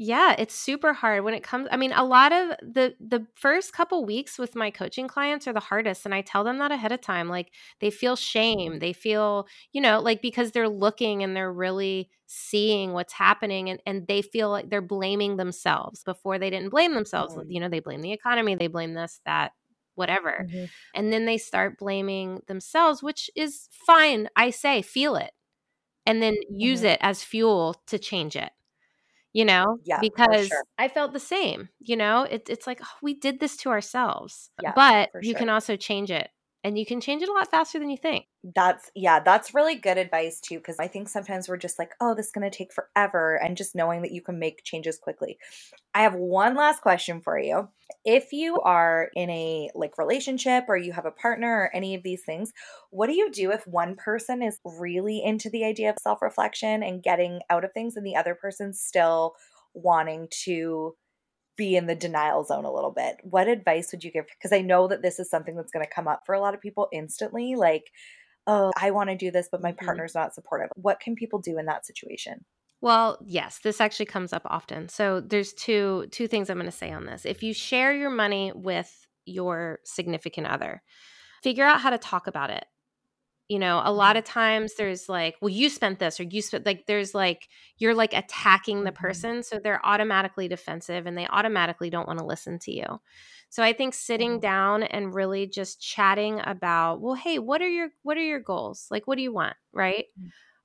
yeah, 0.00 0.36
it's 0.38 0.54
super 0.54 0.92
hard 0.92 1.24
when 1.24 1.34
it 1.34 1.42
comes 1.42 1.66
I 1.72 1.76
mean 1.76 1.92
a 1.92 2.04
lot 2.04 2.32
of 2.32 2.50
the 2.62 2.94
the 3.00 3.26
first 3.34 3.72
couple 3.72 4.06
weeks 4.06 4.38
with 4.38 4.54
my 4.54 4.70
coaching 4.70 5.08
clients 5.08 5.48
are 5.48 5.52
the 5.52 5.58
hardest 5.58 6.04
and 6.04 6.14
I 6.14 6.20
tell 6.20 6.44
them 6.44 6.58
that 6.58 6.70
ahead 6.70 6.92
of 6.92 7.00
time 7.00 7.28
like 7.28 7.52
they 7.80 7.90
feel 7.90 8.14
shame, 8.14 8.78
they 8.78 8.92
feel, 8.92 9.48
you 9.72 9.80
know, 9.80 9.98
like 9.98 10.22
because 10.22 10.52
they're 10.52 10.68
looking 10.68 11.24
and 11.24 11.34
they're 11.34 11.52
really 11.52 12.10
seeing 12.26 12.92
what's 12.92 13.12
happening 13.12 13.70
and 13.70 13.80
and 13.86 14.06
they 14.06 14.22
feel 14.22 14.50
like 14.50 14.70
they're 14.70 14.80
blaming 14.80 15.36
themselves 15.36 16.04
before 16.04 16.38
they 16.38 16.48
didn't 16.48 16.70
blame 16.70 16.94
themselves. 16.94 17.34
Mm-hmm. 17.34 17.50
You 17.50 17.60
know, 17.60 17.68
they 17.68 17.80
blame 17.80 18.00
the 18.00 18.12
economy, 18.12 18.54
they 18.54 18.68
blame 18.68 18.94
this 18.94 19.20
that 19.26 19.50
whatever. 19.96 20.46
Mm-hmm. 20.48 20.66
And 20.94 21.12
then 21.12 21.24
they 21.24 21.38
start 21.38 21.76
blaming 21.76 22.40
themselves, 22.46 23.02
which 23.02 23.30
is 23.34 23.68
fine. 23.72 24.28
I 24.36 24.50
say 24.50 24.80
feel 24.80 25.16
it 25.16 25.32
and 26.06 26.22
then 26.22 26.36
use 26.48 26.80
mm-hmm. 26.80 26.90
it 26.90 26.98
as 27.02 27.24
fuel 27.24 27.74
to 27.88 27.98
change 27.98 28.36
it 28.36 28.50
you 29.32 29.44
know 29.44 29.78
Yeah, 29.84 30.00
because 30.00 30.48
sure. 30.48 30.64
i 30.78 30.88
felt 30.88 31.12
the 31.12 31.20
same 31.20 31.68
you 31.80 31.96
know? 31.96 32.22
It, 32.22 32.48
it's 32.48 32.66
like 32.66 32.80
oh, 32.82 32.96
we 33.02 33.14
did 33.14 33.40
this 33.40 33.56
to 33.58 33.70
ourselves 33.70 34.50
Yeah, 34.60 34.72
but 34.74 35.10
for 35.12 35.22
you 35.22 35.34
can 35.34 35.48
also 35.48 35.76
change 35.76 36.10
it 36.10 36.28
and 36.68 36.78
you 36.78 36.86
can 36.86 37.00
change 37.00 37.22
it 37.22 37.28
a 37.28 37.32
lot 37.32 37.50
faster 37.50 37.78
than 37.78 37.90
you 37.90 37.96
think 37.96 38.26
That's 38.54 38.88
yeah, 38.94 39.18
that's 39.18 39.52
really 39.52 39.74
good 39.74 39.98
advice 39.98 40.40
too 40.40 40.58
because 40.58 40.78
I 40.78 40.86
think 40.86 41.08
sometimes 41.08 41.48
we're 41.48 41.56
just 41.56 41.76
like, 41.76 41.90
"Oh, 42.00 42.14
this 42.14 42.26
is 42.26 42.32
going 42.32 42.48
to 42.48 42.56
take 42.56 42.72
forever," 42.72 43.34
and 43.34 43.56
just 43.56 43.74
knowing 43.74 44.02
that 44.02 44.12
you 44.12 44.22
can 44.22 44.38
make 44.38 44.62
changes 44.62 44.96
quickly. 44.96 45.38
I 45.94 46.02
have 46.02 46.14
one 46.14 46.56
last 46.56 46.82
question 46.82 47.20
for 47.22 47.38
you. 47.38 47.68
If 48.04 48.32
you 48.32 48.60
are 48.60 49.10
in 49.14 49.30
a 49.30 49.70
like 49.74 49.98
relationship 49.98 50.66
or 50.68 50.76
you 50.76 50.92
have 50.92 51.06
a 51.06 51.12
partner 51.12 51.48
or 51.62 51.76
any 51.76 51.94
of 51.94 52.02
these 52.04 52.24
things, 52.24 52.52
what 52.90 53.08
do 53.08 53.14
you 53.14 53.30
do 53.32 53.52
if 53.52 53.66
one 53.66 53.96
person 53.96 54.42
is 54.42 54.60
really 54.64 55.22
into 55.24 55.50
the 55.50 55.64
idea 55.64 55.90
of 55.90 55.96
self-reflection 56.02 56.82
and 56.82 57.02
getting 57.02 57.40
out 57.50 57.64
of 57.64 57.72
things 57.72 57.96
and 57.96 58.06
the 58.06 58.16
other 58.16 58.34
person's 58.34 58.80
still 58.80 59.34
wanting 59.74 60.28
to 60.44 60.96
be 61.58 61.76
in 61.76 61.86
the 61.88 61.96
denial 61.96 62.44
zone 62.44 62.64
a 62.66 62.72
little 62.72 62.92
bit? 62.92 63.18
What 63.24 63.48
advice 63.48 63.92
would 63.92 64.04
you 64.04 64.12
give? 64.12 64.26
Because 64.28 64.52
I 64.54 64.62
know 64.62 64.88
that 64.88 65.02
this 65.02 65.20
is 65.20 65.30
something 65.30 65.56
that's 65.56 65.72
going 65.72 65.84
to 65.86 65.92
come 65.92 66.08
up 66.08 66.22
for 66.26 66.34
a 66.34 66.40
lot 66.40 66.54
of 66.54 66.62
people 66.62 66.88
instantly 66.92 67.56
like, 67.56 67.92
"Oh, 68.46 68.72
I 68.76 68.90
want 68.92 69.10
to 69.10 69.16
do 69.16 69.30
this, 69.32 69.48
but 69.50 69.62
my 69.62 69.72
Mhm. 69.80 69.98
partner's 69.98 70.14
not 70.14 70.34
supportive." 70.34 70.70
What 70.76 71.00
can 71.00 71.16
people 71.16 71.40
do 71.40 71.58
in 71.58 71.66
that 71.66 71.86
situation? 71.86 72.44
Well, 72.80 73.18
yes, 73.26 73.58
this 73.58 73.80
actually 73.80 74.06
comes 74.06 74.32
up 74.32 74.42
often. 74.44 74.88
So 74.88 75.20
there's 75.20 75.52
two 75.52 76.06
two 76.12 76.28
things 76.28 76.48
I'm 76.48 76.58
going 76.58 76.66
to 76.66 76.72
say 76.76 76.92
on 76.92 77.06
this. 77.06 77.24
If 77.26 77.42
you 77.42 77.52
share 77.52 77.92
your 77.92 78.10
money 78.10 78.52
with 78.54 79.06
your 79.26 79.80
significant 79.84 80.46
other, 80.46 80.82
figure 81.42 81.64
out 81.64 81.80
how 81.80 81.90
to 81.90 81.98
talk 81.98 82.26
about 82.28 82.50
it. 82.50 82.66
You 83.48 83.58
know, 83.58 83.80
a 83.82 83.92
lot 83.92 84.16
Mhm. 84.16 84.18
of 84.18 84.24
times 84.24 84.74
there's 84.74 85.08
like, 85.08 85.36
well, 85.40 85.48
you 85.48 85.70
spent 85.70 86.00
this 86.00 86.20
or 86.20 86.24
you 86.24 86.42
spent 86.42 86.66
like 86.66 86.84
there's 86.86 87.14
like 87.14 87.48
you're 87.78 87.94
like 87.94 88.12
attacking 88.12 88.84
the 88.84 88.92
Mhm. 88.92 88.92
person, 88.92 89.42
so 89.42 89.58
they're 89.58 89.84
automatically 89.86 90.48
defensive 90.48 91.06
and 91.06 91.16
they 91.16 91.26
automatically 91.28 91.88
don't 91.88 92.06
want 92.06 92.18
to 92.18 92.26
listen 92.26 92.58
to 92.60 92.72
you. 92.72 93.00
So 93.48 93.62
I 93.62 93.72
think 93.72 93.94
sitting 93.94 94.38
Mhm. 94.38 94.40
down 94.40 94.82
and 94.82 95.14
really 95.14 95.46
just 95.46 95.80
chatting 95.80 96.40
about, 96.44 97.00
well, 97.00 97.14
hey, 97.14 97.38
what 97.38 97.62
are 97.62 97.68
your 97.68 97.88
what 98.02 98.18
are 98.18 98.22
your 98.22 98.40
goals? 98.40 98.86
Like 98.90 99.06
what 99.06 99.16
do 99.16 99.22
you 99.22 99.32
want, 99.32 99.56
right? 99.72 100.04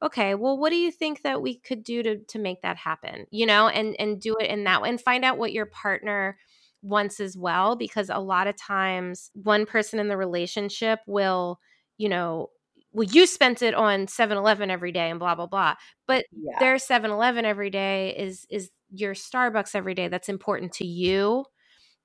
Okay 0.02 0.36
well 0.36 0.58
what 0.58 0.69
do 0.69 0.76
you 0.76 0.91
think 0.91 1.22
that 1.22 1.41
we 1.41 1.58
could 1.60 1.84
do 1.84 2.04
to 2.04 2.19
to 2.26 2.38
make 2.39 2.62
that 2.62 2.76
happen 2.78 3.26
you 3.32 3.46
know 3.46 3.69
and 3.69 3.96
and 4.00 4.19
do 4.19 4.36
it 4.38 4.50
in 4.50 4.65
that 4.65 4.82
way 4.82 4.89
and 4.89 5.00
find 5.00 5.24
out 5.24 5.38
what 5.38 5.54
your 5.54 5.65
partner 5.67 6.38
wants 6.82 7.22
as 7.22 7.38
well 7.38 7.76
because 7.78 8.10
a 8.10 8.19
lot 8.19 8.48
of 8.48 8.58
times 8.58 9.32
one 9.34 9.65
person 9.65 10.00
in 10.00 10.10
the 10.10 10.17
relationship 10.17 11.00
will 11.08 11.60
you 11.98 12.10
know 12.10 12.50
well 12.94 13.04
you 13.12 13.26
spent 13.28 13.62
it 13.62 13.74
on 13.74 14.08
7-eleven 14.08 14.70
every 14.70 14.92
day 14.92 15.10
and 15.10 15.20
blah 15.20 15.36
blah 15.36 15.48
blah 15.48 15.76
but 16.08 16.26
Yeah. 16.32 16.60
their 16.60 16.78
7-eleven 16.78 17.46
every 17.46 17.70
day 17.70 18.16
is 18.18 18.46
is 18.50 18.72
your 18.92 19.14
starbucks 19.16 19.76
every 19.76 19.96
day 19.96 20.08
that's 20.08 20.30
important 20.30 20.72
to 20.74 20.86
you 20.88 21.46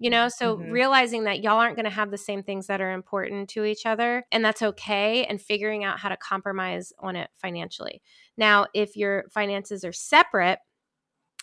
you 0.00 0.10
know, 0.10 0.28
so 0.28 0.56
Mhm. 0.56 0.68
realizing 0.68 1.24
that 1.24 1.42
y'all 1.42 1.58
aren't 1.58 1.76
going 1.76 1.84
to 1.84 1.90
have 1.90 2.10
the 2.10 2.18
same 2.18 2.42
things 2.42 2.68
that 2.68 2.80
are 2.80 2.92
important 2.92 3.48
to 3.50 3.64
each 3.64 3.86
other, 3.86 4.24
and 4.32 4.44
that's 4.44 4.62
okay, 4.62 5.24
and 5.26 5.42
figuring 5.42 5.84
out 5.84 5.98
how 5.98 6.08
to 6.08 6.16
compromise 6.16 6.92
on 7.00 7.16
it 7.16 7.30
financially. 7.34 8.00
Now, 8.36 8.66
if 8.74 8.96
your 8.96 9.24
finances 9.30 9.84
are 9.84 9.92
separate 9.92 10.60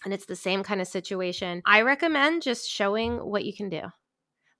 and 0.05 0.13
it's 0.13 0.25
the 0.27 0.35
same 0.35 0.63
kind 0.63 0.81
of 0.81 0.87
situation, 0.87 1.61
I 1.65 1.81
recommend 1.81 2.43
just 2.43 2.69
showing 2.69 3.17
what 3.17 3.45
you 3.45 3.53
can 3.53 3.69
do. 3.69 3.81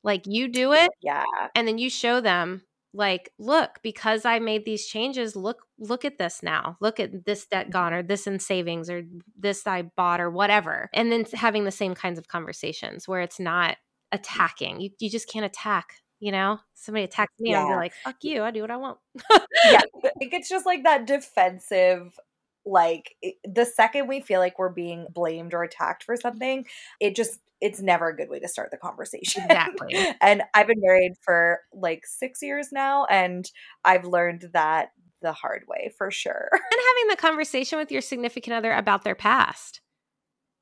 Like 0.04 0.28
you 0.28 0.48
do 0.50 0.74
it, 0.74 0.92
Yeah. 1.02 1.50
and 1.56 1.68
then 1.68 1.78
you 1.80 1.90
show 1.90 2.22
them 2.22 2.64
like 2.96 3.30
look 3.38 3.80
because 3.84 4.26
i 4.26 4.40
made 4.40 4.66
these 4.66 4.88
changes 4.88 5.36
look 5.36 5.66
look 5.78 6.06
at 6.06 6.18
this 6.18 6.42
now. 6.42 6.78
Look 6.80 7.00
at 7.00 7.26
this 7.26 7.46
debt 7.46 7.66
mm-hmm. 7.66 7.72
gone 7.72 7.94
or 7.94 8.04
this 8.04 8.28
in 8.28 8.40
savings 8.40 8.90
or 8.90 9.04
this 9.38 9.68
i 9.68 9.84
bought 9.84 10.22
or 10.22 10.30
whatever. 10.30 10.90
And 10.94 11.12
then 11.12 11.26
having 11.34 11.66
the 11.66 11.72
same 11.72 11.96
kinds 11.96 12.18
of 12.20 12.28
conversations 12.28 13.08
where 13.08 13.22
it's 13.22 13.40
not 13.40 13.72
mm. 13.72 13.76
attacking. 14.14 14.82
You, 14.82 14.90
you 15.00 15.10
just 15.10 15.30
can't 15.30 15.46
attack 15.46 15.96
you 16.22 16.32
know? 16.32 16.60
Somebody 16.74 17.04
attacks 17.04 17.34
me 17.40 17.54
i'll 17.54 17.68
be 17.68 17.76
like 17.76 17.94
fuck 18.04 18.16
you 18.22 18.42
i 18.42 18.52
do 18.52 18.62
what 18.62 18.72
i 18.72 18.78
want. 18.78 18.98
Yeah. 19.66 19.82
I 20.06 20.10
think 20.18 20.34
it's 20.34 20.50
just 20.50 20.66
like 20.66 20.84
that 20.84 21.06
defensive 21.06 22.18
like 22.66 23.16
the 23.44 23.66
second 23.66 24.08
we 24.08 24.22
feel 24.22 24.40
like 24.40 24.58
we're 24.58 24.70
being 24.70 25.06
blamed 25.14 25.54
or 25.54 25.64
attacked 25.64 26.04
for 26.04 26.16
something, 26.16 26.66
it 27.00 27.16
just 27.16 27.40
it's 27.66 27.82
never 27.82 28.10
a 28.10 28.16
good 28.16 28.30
way 28.30 28.40
to 28.40 28.48
start 28.48 28.72
the 28.72 28.78
conversation. 28.78 29.44
Exactly. 29.46 30.08
and 30.22 30.44
I've 30.54 30.68
been 30.68 30.82
married 30.82 31.14
for 31.24 31.60
like 31.74 32.06
6 32.06 32.42
years 32.42 32.70
now 32.72 33.06
and 33.06 33.50
I've 33.84 34.06
learned 34.06 34.50
that 34.54 34.90
the 35.22 35.34
hard 35.34 35.64
way 35.68 35.92
for 35.98 36.12
sure. 36.12 36.50
and 36.54 36.62
having 36.72 37.10
the 37.10 37.16
conversation 37.22 37.80
with 37.80 37.92
your 37.92 38.02
significant 38.02 38.54
other 38.54 38.72
about 38.74 39.04
their 39.04 39.16
past 39.16 39.82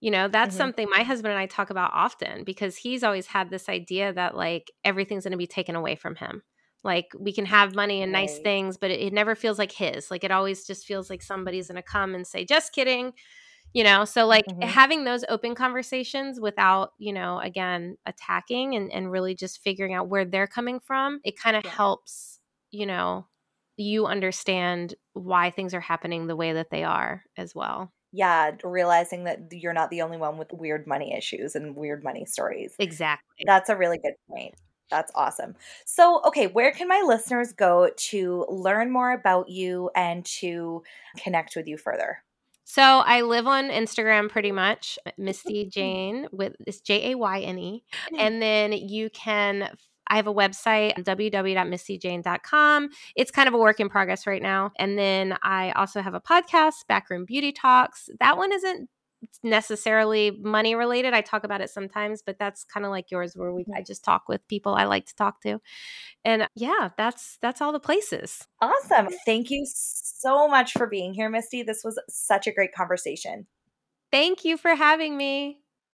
you 0.02 0.12
know 0.12 0.28
that's 0.28 0.56
Mhm. 0.56 0.58
something 0.58 0.88
my 0.90 1.04
husband 1.04 1.32
and 1.32 1.40
i 1.40 1.46
talk 1.46 1.70
about 1.70 1.92
often 1.94 2.44
because 2.44 2.78
he's 2.78 3.04
always 3.04 3.28
had 3.28 3.50
this 3.50 3.70
idea 3.70 4.14
that 4.14 4.36
like 4.36 4.72
everything's 4.84 5.24
going 5.24 5.32
to 5.32 5.38
be 5.38 5.48
taken 5.48 5.76
away 5.76 5.96
from 5.96 6.16
him 6.16 6.42
like 6.84 7.08
we 7.20 7.34
can 7.34 7.46
have 7.46 7.76
money 7.76 8.02
and 8.02 8.12
nice 8.12 8.40
Right. 8.40 8.44
things 8.44 8.78
but 8.78 8.92
it, 8.92 9.00
it 9.00 9.14
never 9.14 9.36
feels 9.36 9.60
like 9.60 9.72
his 9.72 10.12
like 10.12 10.24
it 10.24 10.32
always 10.32 10.66
just 10.66 10.86
feels 10.86 11.10
like 11.10 11.22
somebody's 11.22 11.68
going 11.68 11.76
to 11.76 11.82
come 11.84 12.16
and 12.16 12.28
say 12.28 12.46
just 12.46 12.74
kidding 12.74 13.14
you 13.74 13.84
know 13.84 14.06
so 14.06 14.26
like 14.26 14.46
Mhm. 14.46 14.78
having 14.78 15.04
those 15.04 15.24
open 15.30 15.56
conversations 15.56 16.40
without 16.40 16.94
you 16.98 17.14
know 17.14 17.40
again 17.40 17.98
attacking 18.06 18.76
and, 18.76 18.92
and 18.92 19.12
really 19.12 19.36
just 19.36 19.60
figuring 19.62 19.94
out 19.94 20.08
where 20.10 20.26
they're 20.26 20.48
coming 20.48 20.80
from 20.80 21.20
it 21.24 21.38
kind 21.38 21.56
of 21.56 21.64
Yeah. 21.64 21.78
helps 21.78 22.40
you 22.72 22.86
know 22.86 23.28
you 23.78 24.06
understand 24.06 24.96
why 25.14 25.50
things 25.50 25.74
are 25.74 25.82
happening 25.82 26.28
the 26.28 26.36
way 26.36 26.54
that 26.54 26.70
they 26.70 26.84
are 26.84 27.24
as 27.38 27.56
well 27.56 27.92
Yeah, 28.12 28.52
realizing 28.64 29.24
that 29.24 29.52
you're 29.52 29.74
not 29.74 29.90
the 29.90 30.02
only 30.04 30.18
one 30.18 30.38
with 30.38 30.54
weird 30.54 30.86
money 30.86 31.14
issues 31.16 31.56
and 31.56 31.76
weird 31.76 32.04
money 32.04 32.26
stories. 32.26 32.78
exactly 32.78 33.46
That's 33.46 33.70
a 33.70 33.78
really 33.78 34.00
good 34.00 34.16
point. 34.30 34.56
That's 34.92 35.12
awesome. 35.16 35.56
So, 35.86 36.22
okay, 36.26 36.48
where 36.48 36.72
can 36.74 36.88
my 36.88 37.02
listeners 37.06 37.54
go 37.54 37.90
to 37.96 38.46
learn 38.50 38.92
more 38.92 39.14
about 39.14 39.50
you 39.50 39.92
and 39.96 40.26
to 40.26 40.84
connect 41.18 41.56
with 41.56 41.68
you 41.68 41.78
further? 41.78 42.23
So 42.66 42.82
I 42.82 43.22
live 43.22 43.48
on 43.48 43.70
Instagram 43.70 44.30
pretty 44.30 44.52
much, 44.52 44.98
Misty 45.18 45.66
Jayne 45.72 46.28
with 46.32 46.54
it's 46.66 46.82
J 46.82 47.12
A 47.12 47.18
Y 47.18 47.40
N 47.42 47.60
E. 47.60 47.84
And 48.18 48.42
then 48.42 48.72
you 48.72 49.10
can 49.10 49.70
I 50.08 50.18
have 50.18 50.28
a 50.28 50.34
website, 50.34 50.94
www.mistyjayne.com. 50.98 52.90
It's 53.16 53.32
kind 53.32 53.48
of 53.48 53.54
a 53.54 53.58
work 53.58 53.80
in 53.80 53.90
progress 53.90 54.28
right 54.28 54.42
now. 54.42 54.72
And 54.78 54.98
then 54.98 55.38
I 55.42 55.72
also 55.72 56.02
have 56.02 56.14
a 56.14 56.20
podcast, 56.20 56.86
Backroom 56.88 57.26
Beauty 57.26 57.52
Talks. 57.52 58.10
That 58.20 58.38
one 58.38 58.52
isn't 58.52 58.90
necessarily 59.44 60.32
money 60.42 60.76
related. 60.76 61.14
I 61.14 61.22
talk 61.22 61.44
about 61.44 61.62
it 61.62 61.70
sometimes, 61.70 62.22
but 62.22 62.38
that's 62.40 62.64
kind 62.64 62.86
of 62.86 62.92
like 62.92 63.12
yours 63.12 63.34
where 63.36 63.54
we 63.54 63.64
I 63.64 63.80
mm-hmm. 63.80 63.84
just 63.86 64.04
talk 64.04 64.28
with 64.28 64.48
people 64.48 64.76
I 64.76 64.86
like 64.86 65.06
to 65.08 65.16
talk 65.16 65.42
to. 65.42 65.60
And 66.26 66.48
yeah, 66.56 66.90
that's 66.98 67.38
that's 67.42 67.62
all 67.62 67.72
the 67.72 67.80
places. 67.80 68.48
Awesome. 68.62 69.10
Thank 69.26 69.50
you 69.50 69.66
so 69.66 70.48
much 70.48 70.74
for 70.74 70.88
being 70.88 71.14
here, 71.14 71.30
Misty. 71.30 71.64
This 71.64 71.84
was 71.84 72.00
such 72.10 72.48
a 72.48 72.52
great 72.52 72.74
conversation. 72.74 73.48
Thank 74.12 74.46
you 74.46 74.58
for 74.58 74.76
having 74.76 75.18
me. 75.18 75.63